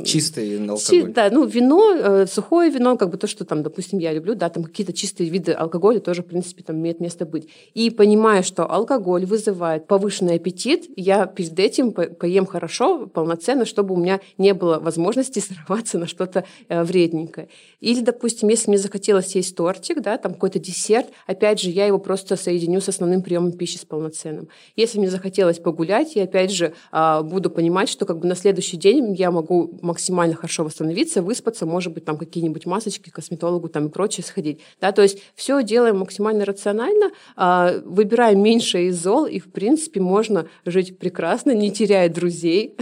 [0.05, 0.79] Чистый алкоголь.
[0.79, 4.33] Чи, да, ну, вино, э, сухое вино, как бы то, что там, допустим, я люблю,
[4.33, 7.49] да, там какие-то чистые виды алкоголя тоже, в принципе, там имеет место быть.
[7.73, 13.93] И понимая, что алкоголь вызывает повышенный аппетит, я перед этим по поем хорошо, полноценно, чтобы
[13.93, 17.49] у меня не было возможности сорваться на что-то э, вредненькое.
[17.81, 21.99] Или, допустим, если мне захотелось съесть тортик, да, там какой-то десерт, опять же, я его
[21.99, 24.47] просто соединю с основным приемом пищи с полноценным.
[24.77, 28.35] Если мне захотелось погулять, я опять же а, буду понимать, понимать, что как бы на
[28.35, 33.87] следующий день я могу максимально хорошо восстановиться, выспаться, может быть, там какие-нибудь масочки косметологу там
[33.87, 34.59] и прочее сходить.
[34.79, 39.99] Да, то есть все делаем максимально рационально, а, выбираем меньше из зол, и, в принципе,
[39.99, 42.75] можно жить прекрасно, не теряя друзей,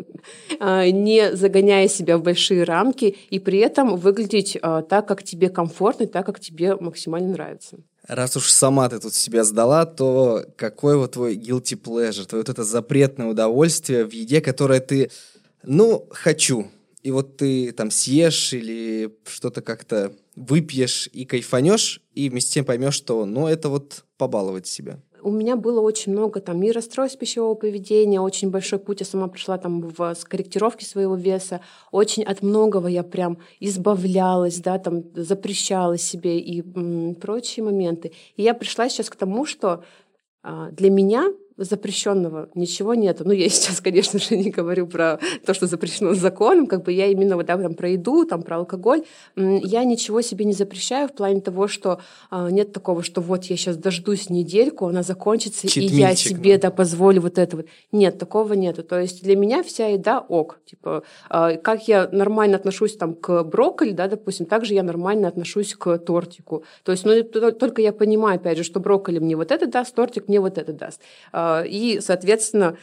[0.60, 5.48] а, не загоняя себя в большие рамки, и при этом выглядеть а, так, как тебе
[5.48, 7.78] комфортно, так, как тебе максимально нравится.
[8.10, 12.48] Раз уж сама ты тут себя сдала, то какой вот твой guilty pleasure, твое вот
[12.48, 15.12] это запретное удовольствие в еде, которое ты,
[15.62, 16.66] ну, хочу,
[17.04, 22.64] и вот ты там съешь или что-то как-то выпьешь и кайфанешь, и вместе с тем
[22.64, 24.98] поймешь, что, ну, это вот побаловать себя.
[25.22, 29.28] У меня было очень много там и расстройств пищевого поведения, очень большой путь я сама
[29.28, 35.98] прошла там в скорректировке своего веса, очень от многого я прям избавлялась, да, там запрещала
[35.98, 38.12] себе и м, прочие моменты.
[38.36, 39.84] И я пришла сейчас к тому, что
[40.42, 41.32] а, для меня
[41.64, 43.20] запрещенного ничего нет.
[43.24, 47.06] Ну, я сейчас, конечно же, не говорю про то, что запрещено законом, как бы я
[47.06, 49.04] именно вот, да, там, про еду, там, про алкоголь.
[49.36, 53.56] Я ничего себе не запрещаю в плане того, что а, нет такого, что вот я
[53.56, 57.66] сейчас дождусь недельку, она закончится, и я себе, да, позволю вот это вот.
[57.92, 58.86] Нет, такого нет.
[58.88, 60.60] То есть для меня вся еда ок.
[60.64, 65.28] Типа, а, как я нормально отношусь там к брокколи, да, допустим, так же я нормально
[65.28, 66.64] отношусь к тортику.
[66.84, 70.28] То есть, ну, только я понимаю, опять же, что брокколи мне вот это даст, тортик
[70.28, 71.00] мне вот это даст.
[71.50, 72.76] А, и, соответственно,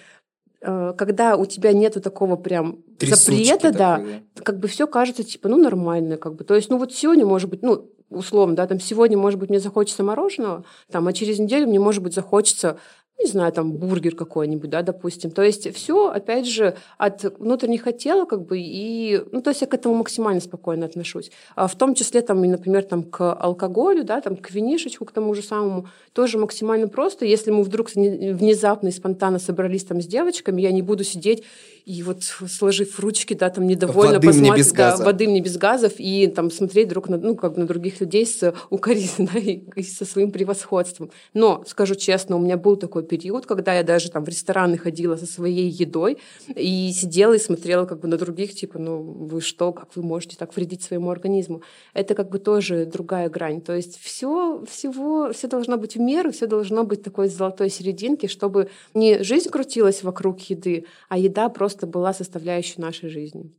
[0.62, 4.04] а, когда у тебя нету такого прям Трясучки запрета, да,
[4.44, 6.44] как бы все кажется типа, ну, нормально, как бы.
[6.44, 9.60] То есть, ну, вот сегодня, может быть, ну, условно, да, там сегодня, может быть, мне
[9.60, 12.80] захочется мороженого, там, а через неделю мне, может быть, захочется
[13.20, 15.32] не знаю, там бургер какой-нибудь, да, допустим.
[15.32, 19.68] То есть все, опять же, от внутренних хотела, как бы, и, ну, то есть я
[19.68, 21.32] к этому максимально спокойно отношусь.
[21.56, 25.34] А в том числе, там, например, там, к алкоголю, да, там, к винишечку, к тому
[25.34, 27.26] же самому, тоже максимально просто.
[27.26, 31.44] Если мы вдруг внезапно и спонтанно собрались там с девочками, я не буду сидеть
[31.88, 34.98] и вот сложив ручки, да, там недовольно воды посмотреть, мне без газа.
[34.98, 38.26] да, воды мне без газов, и там смотреть друг на, ну, как на других людей
[38.26, 41.12] с укоризной, да, и, и со своим превосходством.
[41.34, 45.16] Но, скажу честно, у меня был такой период, когда я даже там в рестораны ходила
[45.16, 46.18] со своей едой
[46.54, 50.36] и сидела и смотрела как бы на других, типа, ну, вы что, как вы можете
[50.36, 51.62] так вредить своему организму?
[51.94, 53.62] Это как бы тоже другая грань.
[53.62, 58.28] То есть все, всего, все должно быть в меру, все должно быть такой золотой серединки,
[58.28, 63.54] чтобы не жизнь крутилась вокруг еды, а еда просто просто была составляющей нашей жизни.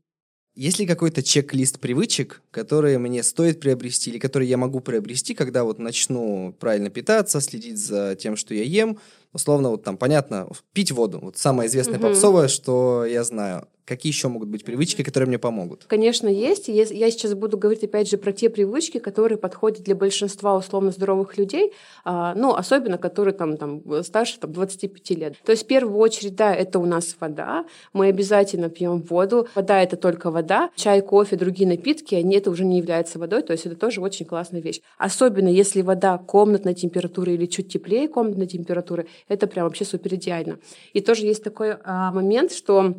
[0.54, 5.62] Есть ли какой-то чек-лист привычек, которые мне стоит приобрести или которые я могу приобрести, когда
[5.62, 8.98] вот начну правильно питаться, следить за тем, что я ем?
[9.32, 11.20] Условно, вот там, понятно, пить воду.
[11.22, 12.08] Вот самое известное угу.
[12.08, 13.68] попсовое, что я знаю.
[13.88, 15.86] Какие еще могут быть привычки, которые мне помогут?
[15.86, 16.68] Конечно, есть.
[16.68, 21.38] Я сейчас буду говорить, опять же, про те привычки, которые подходят для большинства условно здоровых
[21.38, 21.72] людей,
[22.04, 25.36] а, ну, особенно которые там, там старше там, 25 лет.
[25.42, 27.64] То есть, в первую очередь, да, это у нас вода.
[27.94, 29.48] Мы обязательно пьем воду.
[29.54, 30.68] Вода— это только вода.
[30.76, 33.40] Чай, кофе, другие напитки, они это уже не являются водой.
[33.40, 34.82] То есть, это тоже очень классная вещь.
[34.98, 40.58] Особенно, если вода комнатной температуры или чуть теплее комнатной температуры, это прям вообще супер идеально.
[40.92, 42.94] И тоже есть такой а, момент, что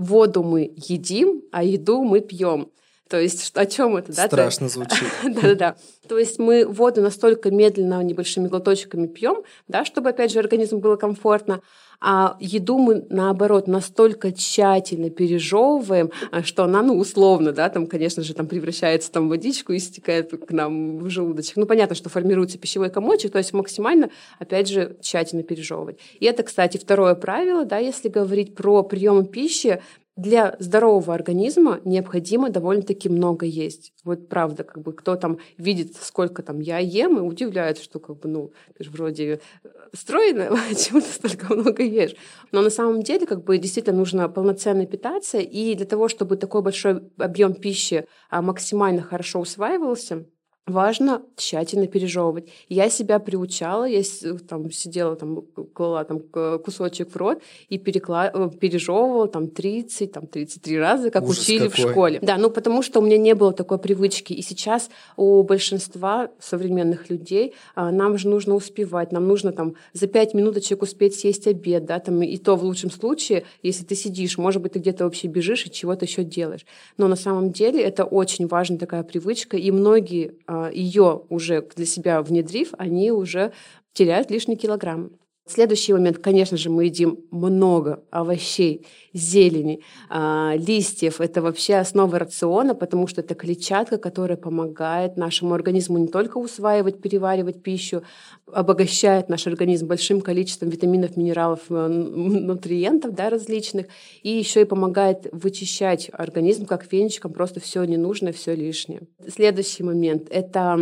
[0.00, 2.68] воду мы едим, а еду мы пьем.
[3.10, 4.28] То есть о чем это, да?
[4.28, 5.04] Страшно звучит.
[5.24, 5.74] Да-да-да.
[6.08, 10.94] То есть мы воду настолько медленно, небольшими глоточками пьем, да, чтобы, опять же, организму было
[10.94, 11.60] комфортно,
[12.00, 18.22] а еду мы, наоборот, настолько тщательно пережевываем, а, что она, ну, условно, да, там, конечно
[18.22, 21.56] же, там превращается там в водичку и стекает к нам в желудочек.
[21.56, 25.98] Ну, понятно, что формируется пищевой комочек, то есть максимально, опять же, тщательно пережевывать.
[26.20, 29.82] И это, кстати, второе правило, да, если говорить про прием пищи,
[30.16, 33.92] для здорового организма необходимо довольно-таки много есть.
[34.04, 38.18] Вот правда, как бы кто там видит, сколько там я ем, и удивляется, что как
[38.18, 42.14] бы, ну, ты же вроде э, стройная, почему ты столько много ешь?
[42.52, 46.62] Но на самом деле, как бы, действительно нужно полноценно питаться, и для того, чтобы такой
[46.62, 50.26] большой объем пищи а, максимально хорошо усваивался,
[50.70, 52.48] важно тщательно пережевывать.
[52.68, 54.02] Я себя приучала, я
[54.48, 56.20] там сидела, там, клала там
[56.58, 58.30] кусочек в рот и перекла...
[58.32, 61.84] Э, пережевывала там 30, там 33 раза, как Ужас учили какой.
[61.84, 62.18] в школе.
[62.22, 64.32] Да, ну потому что у меня не было такой привычки.
[64.32, 70.06] И сейчас у большинства современных людей а, нам же нужно успевать, нам нужно там за
[70.06, 74.38] 5 минуточек успеть съесть обед, да, там и то в лучшем случае, если ты сидишь,
[74.38, 76.66] может быть, ты где-то вообще бежишь и чего-то еще делаешь.
[76.96, 81.86] Но на самом деле это очень важная такая привычка, и многие а, ее уже для
[81.86, 83.52] себя внедрив, они уже
[83.92, 85.10] теряют лишние килограммы.
[85.50, 91.20] Следующий момент, конечно же, мы едим много овощей, зелени, э, листьев.
[91.20, 97.02] Это вообще основа рациона, потому что это клетчатка, которая помогает нашему организму не только усваивать,
[97.02, 98.04] переваривать пищу,
[98.46, 103.86] обогащает наш организм большим количеством витаминов, минералов, э, нутриентов да, различных,
[104.22, 109.00] и еще и помогает вычищать организм как венчиком просто все ненужное, все лишнее.
[109.26, 110.78] Следующий момент– это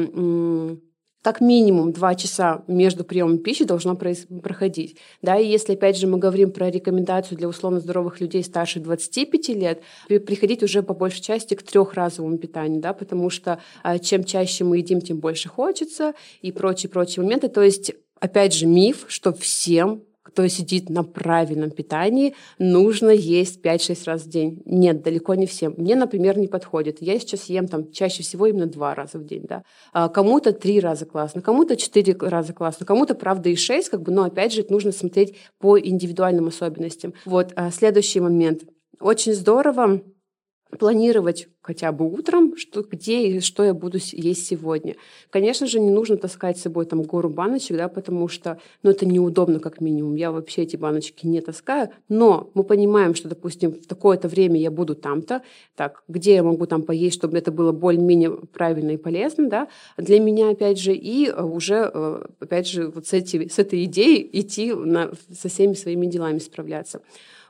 [1.23, 4.99] как минимум 2 часа между приемом пищи должно проходить.
[5.23, 9.49] Да, и если, опять же, мы говорим про рекомендацию для условно здоровых людей старше 25
[9.49, 14.65] лет, приходить уже по большей части к трехразовому питанию, да, потому что а, чем чаще
[14.65, 17.49] мы едим, тем больше хочется и прочие-прочие моменты.
[17.49, 24.05] То есть Опять же, миф, что всем кто сидит на правильном питании, нужно есть 5-6
[24.05, 24.63] раз в день.
[24.67, 25.75] Нет, далеко не всем.
[25.79, 26.99] Мне, например, не подходит.
[27.01, 29.45] Я сейчас ем там чаще всего именно 2 раза в день.
[29.49, 29.65] Да?
[29.93, 34.13] А кому-то 3 раза классно, кому-то 4 раза классно, кому-то, правда, и 6, как бы,
[34.13, 37.15] но опять же, нужно смотреть по индивидуальным особенностям.
[37.25, 38.65] Вот, а следующий момент.
[39.01, 40.03] Очень здорово
[40.77, 44.97] планировать хотя бы утром, что, где и что я буду есть сегодня.
[45.31, 49.07] Конечно же, не нужно таскать с собой там гору баночек, да, потому что ну, это
[49.07, 50.15] неудобно как минимум.
[50.15, 54.71] Я вообще эти баночки не таскаю, но мы понимаем, что, допустим, в такое-то время я
[54.71, 55.43] буду там-то,
[55.75, 60.21] так, где я могу там поесть, чтобы это было более-менее правильно и полезно, да, для
[60.21, 64.29] меня, опять же, и э, уже, э, опять же, вот с, эти, с этой идеей
[64.33, 67.01] идти на, со всеми своими делами справляться.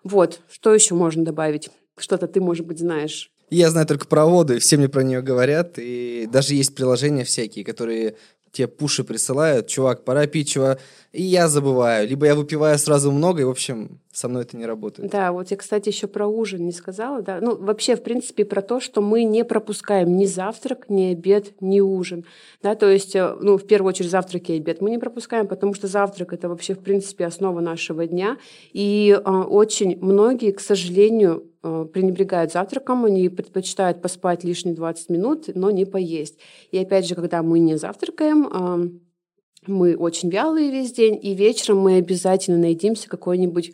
[0.05, 1.71] Вот, что еще можно добавить?
[2.01, 3.31] Что-то ты, может быть, знаешь.
[3.51, 5.75] Я знаю только про воду, все мне про нее говорят.
[5.79, 8.17] И даже есть приложения всякие, которые
[8.53, 9.67] тебе пуши присылают.
[9.69, 10.81] Чувак, пора пить, чувак.
[11.13, 12.09] И я забываю.
[12.09, 15.11] Либо я выпиваю сразу много, и, в общем, со мной это не работает.
[15.11, 17.23] Да, вот я, кстати, еще про ужин не сказала.
[17.23, 17.41] Да?
[17.41, 21.81] Ну, вообще, в принципе, про то, что мы не пропускаем ни завтрак, ни обед, ни
[21.81, 22.25] ужин.
[22.63, 22.75] Да?
[22.75, 25.87] То есть, э, ну, в первую очередь, завтрак и обед мы не пропускаем, потому что
[25.87, 28.39] завтрак– это вообще, в принципе, основа нашего дня.
[28.73, 31.45] И э, очень многие, к сожалению,
[31.93, 36.39] пренебрегают завтраком, они предпочитают поспать лишние 20 минут, но не поесть.
[36.71, 38.91] И опять же, когда мы не завтракаем, э,
[39.67, 43.73] мы очень вялые весь день, и вечером мы обязательно наедимся какой-нибудь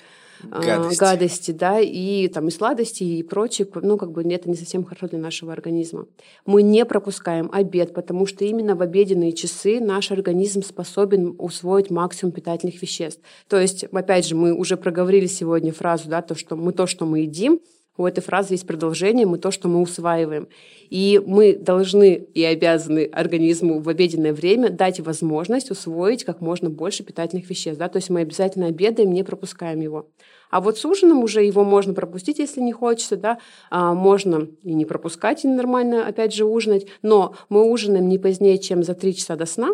[0.50, 1.00] а, гадости.
[1.00, 5.08] гадости, да, и там и сладости, и прочее, ну, как бы это не совсем хорошо
[5.08, 6.06] для нашего организма.
[6.44, 12.32] Мы не пропускаем обед, потому что именно в обеденные часы наш организм способен усвоить максимум
[12.32, 13.22] питательных веществ.
[13.48, 17.06] То есть, опять же, мы уже проговорили сегодня фразу, да, то, что мы то, что
[17.06, 17.60] мы едим,
[17.96, 20.48] у этой фразы есть продолжение, мы то, что мы усваиваем.
[20.90, 27.04] И мы должны и обязаны организму в обеденное время дать возможность усвоить как можно больше
[27.04, 27.78] питательных веществ.
[27.78, 27.88] Да?
[27.88, 30.08] То есть мы обязательно обедаем, не пропускаем его.
[30.50, 33.38] А вот с ужином уже его можно пропустить, если не хочется, да,
[33.70, 38.58] а можно и не пропускать, и нормально, опять же, ужинать, но мы ужинаем не позднее,
[38.58, 39.70] чем за три часа до сна,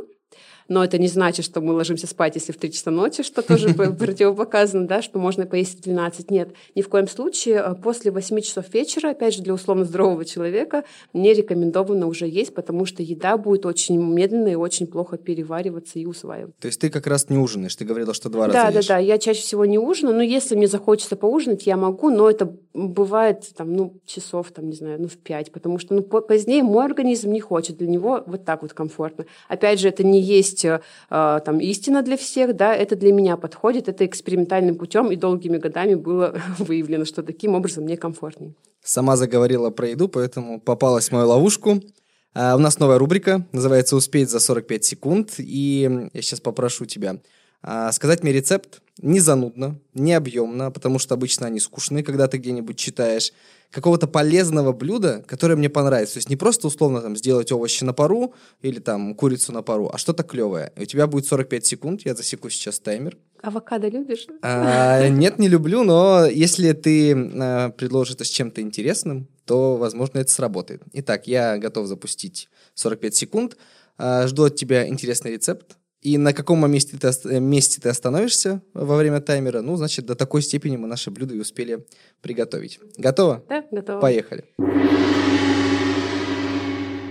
[0.70, 3.74] но это не значит, что мы ложимся спать, если в 3 часа ночи, что тоже
[3.74, 6.30] противопоказано, да, что можно поесть в 12.
[6.30, 7.56] Нет, ни в коем случае.
[7.56, 12.54] Э, после 8 часов вечера, опять же, для условно здорового человека, не рекомендовано уже есть,
[12.54, 16.54] потому что еда будет очень медленно и очень плохо перевариваться и усваиваться.
[16.60, 18.86] То есть ты как раз не ужинаешь, ты говорила, что два раза Да, ешь.
[18.86, 22.30] да, да, я чаще всего не ужинаю, но если мне захочется поужинать, я могу, но
[22.30, 26.62] это бывает там, ну, часов, там, не знаю, ну, в 5, потому что, ну, позднее
[26.62, 29.26] мой организм не хочет, для него вот так вот комфортно.
[29.48, 33.36] Опять же, это не есть есть э, там истина для всех, да, это для меня
[33.36, 38.54] подходит, это экспериментальным путем, и долгими годами было выявлено, что таким образом мне комфортнее.
[38.82, 41.80] Сама заговорила про еду, поэтому попалась в мою ловушку.
[42.32, 47.20] А, у нас новая рубрика, называется «Успеть за 45 секунд», и я сейчас попрошу тебя
[47.62, 52.38] а, сказать мне рецепт не занудно, не объемно, потому что обычно они скучные, когда ты
[52.38, 53.32] где-нибудь читаешь,
[53.70, 56.14] какого-то полезного блюда, которое мне понравится.
[56.14, 59.90] То есть не просто условно там сделать овощи на пару или там курицу на пару,
[59.92, 60.72] а что-то клевое.
[60.76, 63.16] И у тебя будет 45 секунд, я засеку сейчас таймер.
[63.42, 64.26] Авокадо любишь?
[64.42, 70.18] А, нет, не люблю, но если ты а, предложишь это с чем-то интересным, то, возможно,
[70.18, 70.82] это сработает.
[70.92, 73.56] Итак, я готов запустить 45 секунд.
[73.96, 75.76] А, жду от тебя интересный рецепт.
[76.02, 80.40] И на каком месте ты, месте ты остановишься во время таймера, ну, значит, до такой
[80.40, 81.84] степени мы наши блюда и успели
[82.22, 82.80] приготовить.
[82.96, 83.44] Готово?
[83.50, 84.00] Да, готово.
[84.00, 84.46] Поехали.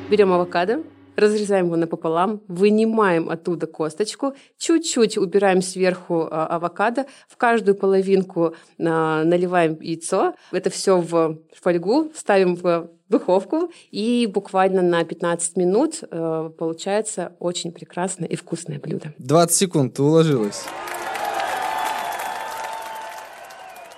[0.09, 0.83] Берем авокадо,
[1.15, 9.23] разрезаем его напополам, вынимаем оттуда косточку, чуть-чуть убираем сверху а, авокадо, в каждую половинку а,
[9.23, 16.51] наливаем яйцо, это все в фольгу, ставим в духовку, и буквально на 15 минут э,
[16.57, 19.13] получается очень прекрасное и вкусное блюдо.
[19.17, 20.63] 20 секунд, ты уложилась.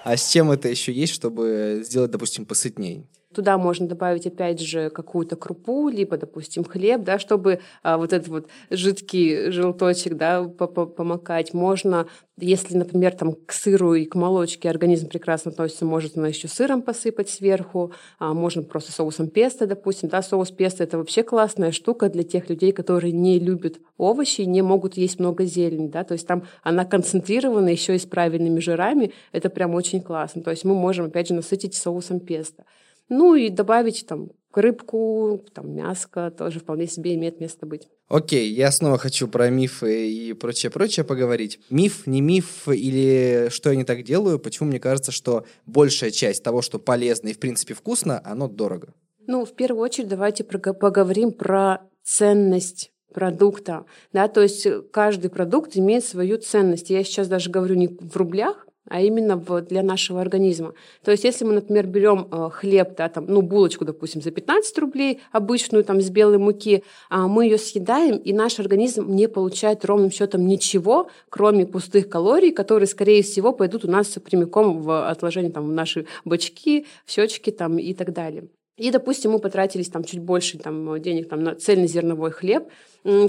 [0.03, 3.05] А с чем это еще есть, чтобы сделать, допустим, посытней?
[3.33, 8.27] Туда можно добавить, опять же, какую-то крупу, либо, допустим, хлеб, да, чтобы а, вот этот
[8.27, 11.53] вот жидкий желточек, да, помакать.
[11.53, 12.07] Можно,
[12.37, 17.29] если, например, там к сыру и к молочке организм прекрасно относится, можно еще сыром посыпать
[17.29, 22.23] сверху, а, можно просто соусом песто, допустим, да, соус песто– это вообще классная штука для
[22.23, 26.43] тех людей, которые не любят овощи, не могут есть много зелени, да, то есть там
[26.63, 30.41] она концентрирована еще и с правильными жирами, это прям очень классно.
[30.41, 32.65] То есть мы можем, опять же, насытить соусом песто.
[33.11, 37.89] Ну и добавить там рыбку, там мяско тоже вполне себе имеет место быть.
[38.07, 41.59] Окей, я снова хочу про мифы и прочее-прочее поговорить.
[41.69, 46.41] Миф, не миф или что я не так делаю, почему мне кажется, что большая часть
[46.41, 48.93] того, что полезно и в принципе вкусно, оно дорого?
[49.27, 53.83] Ну, в первую очередь давайте поговорим про ценность продукта,
[54.13, 56.89] да, то есть каждый продукт имеет свою ценность.
[56.89, 60.73] Я сейчас даже говорю не в рублях, а именно в, для нашего организма.
[61.03, 64.77] То есть, если мы, например, берем э, хлеб, да, там, ну, булочку, допустим, за 15
[64.79, 69.85] рублей, обычную, там, с белой муки, а мы ее съедаем, и наш организм не получает
[69.85, 75.51] ровным счетом ничего, кроме пустых калорий, которые, скорее всего, пойдут у нас прямиком в отложение,
[75.51, 78.49] там, в наши бачки, в щечки, там, и так далее.
[78.75, 82.67] И, допустим, мы потратились там чуть больше там, денег там, на цельнозерновой хлеб,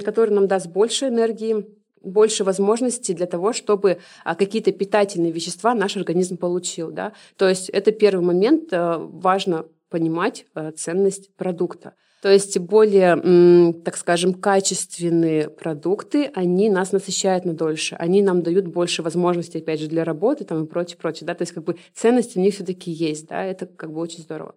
[0.04, 1.66] который нам даст больше энергии,
[2.02, 6.90] больше возможностей для того, чтобы а, какие-то питательные вещества наш организм получил.
[6.90, 7.12] Да?
[7.36, 11.94] То есть это первый момент, э, важно понимать э, ценность продукта.
[12.22, 18.68] То есть более, так скажем, качественные продукты, они нас насыщают на дольше, они нам дают
[18.68, 21.26] больше возможностей, опять же, для работы там, и прочее, прочее.
[21.26, 21.34] Да?
[21.34, 23.44] То есть как бы ценность у них все-таки есть, да?
[23.44, 24.54] это как бы очень здорово.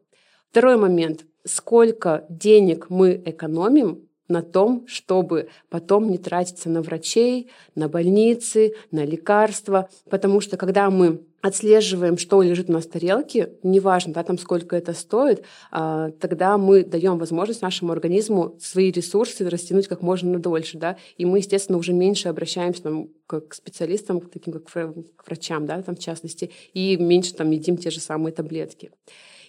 [0.51, 1.25] Второй момент.
[1.43, 9.05] Сколько денег мы экономим на том, чтобы потом не тратиться на врачей, на больницы, на
[9.05, 9.89] лекарства.
[10.09, 14.75] Потому что когда мы отслеживаем, что лежит у нас в тарелке, неважно, да, там сколько
[14.75, 20.79] это стоит, а, тогда мы даем возможность нашему организму свои ресурсы растянуть как можно дольше,
[20.79, 25.67] да, и мы, естественно, уже меньше обращаемся там, к специалистам, к таким как к врачам,
[25.67, 28.91] да, там в частности, и меньше там едим те же самые таблетки.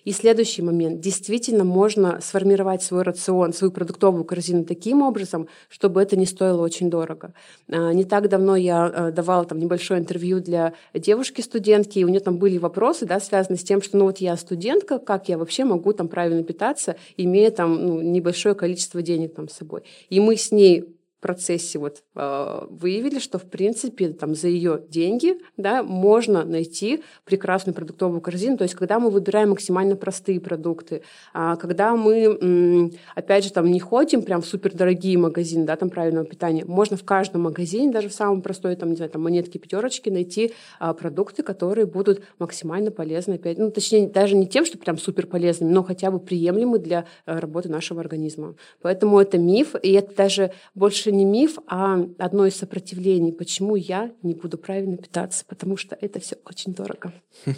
[0.07, 1.01] И следующий момент.
[1.01, 6.89] Действительно можно сформировать свой рацион, свою продуктовую корзину таким образом, чтобы это не стоило очень
[6.89, 7.35] дорого.
[7.69, 12.21] А, не так давно я а, давала там небольшое интервью для девушки-студентки, и у нее
[12.21, 15.65] там были вопросы, да, связанные с тем, что ну вот я студентка, как я вообще
[15.65, 19.83] могу там правильно питаться, имея там ну, небольшое количество денег там с собой.
[20.09, 20.96] И мы с ней
[21.27, 27.75] процессе вот э, выявили, что в принципе там за ее деньги да, можно найти прекрасную
[27.75, 28.57] продуктовую корзину.
[28.57, 31.03] То есть когда мы выбираем максимально простые продукты,
[31.35, 36.25] а когда мы, опять же, там не ходим прям в супердорогие магазины, да, там правильного
[36.25, 40.11] питания, можно в каждом магазине, даже в самом простой, там, не знаю, там монетки, пятерочки,
[40.11, 44.97] найти а, продукты, которые будут максимально полезны, опять, ну, точнее, даже не тем, что прям
[44.97, 48.55] супер полезными, но хотя бы приемлемы для э, работы нашего организма.
[48.81, 54.13] Поэтому это миф, и это даже больше не миф, а одно из сопротивлений, почему я
[54.23, 57.13] не буду правильно питаться, потому что это все очень дорого.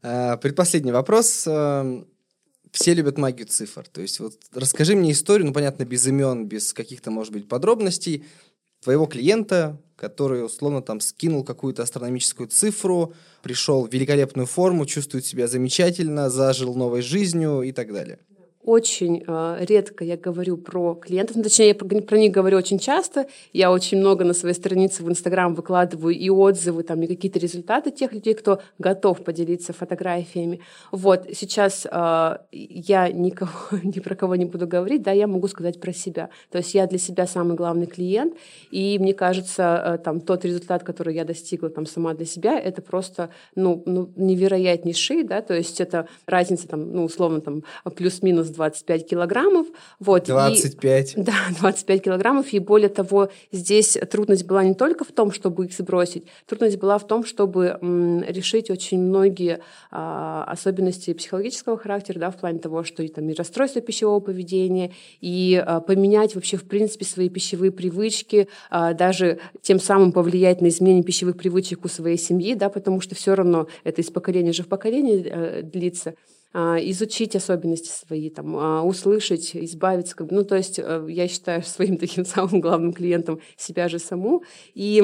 [0.00, 1.44] А, предпоследний вопрос.
[1.48, 2.06] Эм,
[2.70, 3.84] все любят магию цифр.
[3.88, 8.24] То есть вот расскажи мне историю, ну, понятно, без имен, без каких-то, может быть, подробностей
[8.80, 13.12] твоего клиента, который, условно, там скинул какую-то астрономическую цифру,
[13.42, 18.20] пришел в великолепную форму, чувствует себя замечательно, зажил новой жизнью и так далее
[18.68, 23.26] очень э, редко я говорю про клиентов, ну, точнее, я про, них говорю очень часто.
[23.54, 27.90] Я очень много на своей странице в Инстаграм выкладываю и отзывы, там, и какие-то результаты
[27.90, 30.60] тех людей, кто готов поделиться фотографиями.
[30.92, 33.50] Вот, сейчас э, я никого,
[33.82, 36.28] ни про кого не буду говорить, да, я могу сказать про себя.
[36.50, 38.34] То есть я для себя самый главный клиент,
[38.70, 42.82] и мне кажется, э, там, тот результат, который я достигла там сама для себя, это
[42.82, 47.62] просто, ну, ну невероятнейший, да, то есть это разница, там, ну, условно, там,
[47.96, 49.66] плюс-минус 25 килограммов.
[50.00, 51.16] Вот, 25?
[51.16, 52.52] И, да, 25 килограммов.
[52.52, 56.98] И более того, здесь трудность была не только в том, чтобы их сбросить, трудность была
[56.98, 62.82] в том, чтобы м, решить очень многие а, особенности психологического характера, да, в плане того,
[62.82, 67.70] что и, там, и расстройство пищевого поведения, и а, поменять вообще, в принципе, свои пищевые
[67.70, 73.00] привычки, а, даже тем самым повлиять на изменение пищевых привычек у своей семьи, да, потому
[73.00, 76.14] что все равно это из поколения же в поколение э, длится.
[76.60, 80.16] А, изучить особенности свои, там, а, услышать, избавиться.
[80.16, 84.00] Как бы, ну, то есть э, я считаю своим таким самым главным клиентом себя же
[84.00, 84.42] саму.
[84.74, 84.98] И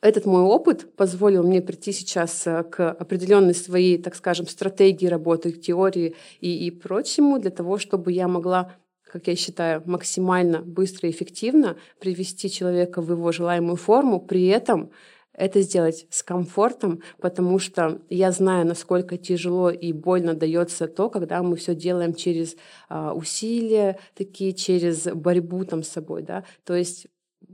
[0.00, 5.52] этот мой опыт позволил мне прийти сейчас э, к определенной своей, так скажем, стратегии работы,
[5.52, 8.74] теории и, и прочему, для того, чтобы я могла
[9.04, 14.90] как я считаю, максимально быстро и эффективно привести человека в его желаемую форму, при этом
[15.38, 21.42] это сделать с комфортом, потому что я знаю, насколько тяжело и больно дается то, когда
[21.42, 22.56] мы все делаем через
[22.88, 26.44] а, усилия, такие через борьбу там с собой, да.
[26.64, 27.06] То есть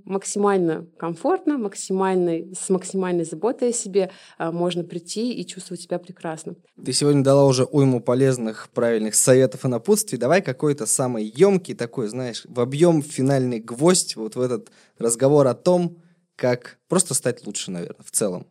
[0.04, 6.56] максимально комфортно, максимальной, с максимальной заботой о себе а, можно прийти и чувствовать себя прекрасно.
[6.82, 10.18] Ты сегодня дала уже уйму полезных, правильных советов и напутствий.
[10.18, 15.54] Давай какой-то самый емкий такой, знаешь, в объем финальный гвоздь вот в этот разговор о
[15.54, 15.98] том,
[16.36, 18.46] как просто стать лучше, наверное, в целом.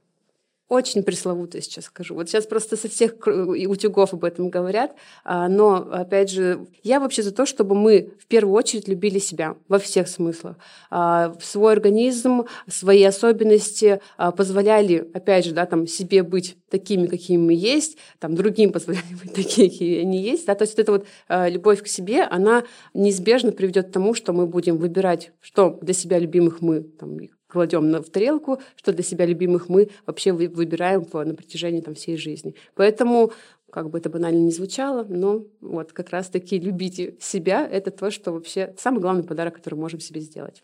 [0.73, 2.15] Очень пресловутое сейчас скажу.
[2.15, 4.95] Вот сейчас просто со всех утюгов об этом говорят.
[5.23, 9.55] А, но, опять же, я вообще за то, чтобы мы в первую очередь любили себя
[9.67, 10.55] во всех смыслах.
[10.89, 17.37] А, свой организм, свои особенности а, позволяли, опять же, да, там, себе быть такими, какими
[17.37, 20.47] мы есть, там, другим позволяли быть такими, какие они есть.
[20.47, 20.55] Да?
[20.55, 21.05] То есть вот эта вот
[21.51, 22.63] любовь к себе, она
[22.95, 27.19] неизбежно приведет к тому, что мы будем выбирать, что для себя любимых мы там,
[27.53, 32.55] кладем в тарелку, что для себя любимых мы вообще выбираем на протяжении там, всей жизни.
[32.75, 33.31] Поэтому
[33.71, 38.31] как бы это банально не звучало, но вот как раз-таки любите себя— это то, что
[38.31, 40.63] вообще самый главный подарок, который можем себе сделать.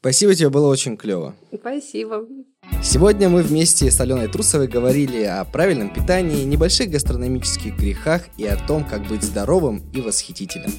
[0.00, 1.34] Спасибо тебе, было очень клево.
[1.52, 2.26] Спасибо.
[2.82, 8.56] Сегодня мы вместе с Аленой Трусовой говорили о правильном питании, небольших гастрономических грехах и о
[8.56, 10.72] том, как быть здоровым и восхитительным.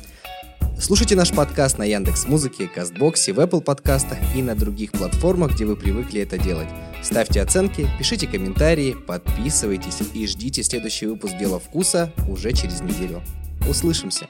[0.80, 5.66] Слушайте наш подкаст на Яндекс Музыке, Кастбоксе, в Apple подкастах и на других платформах, где
[5.66, 6.70] вы привыкли это делать.
[7.04, 13.22] Ставьте оценки, пишите комментарии, подписывайтесь и ждите следующий выпуск «Дела вкуса» уже через неделю.
[13.68, 14.28] Услышимся!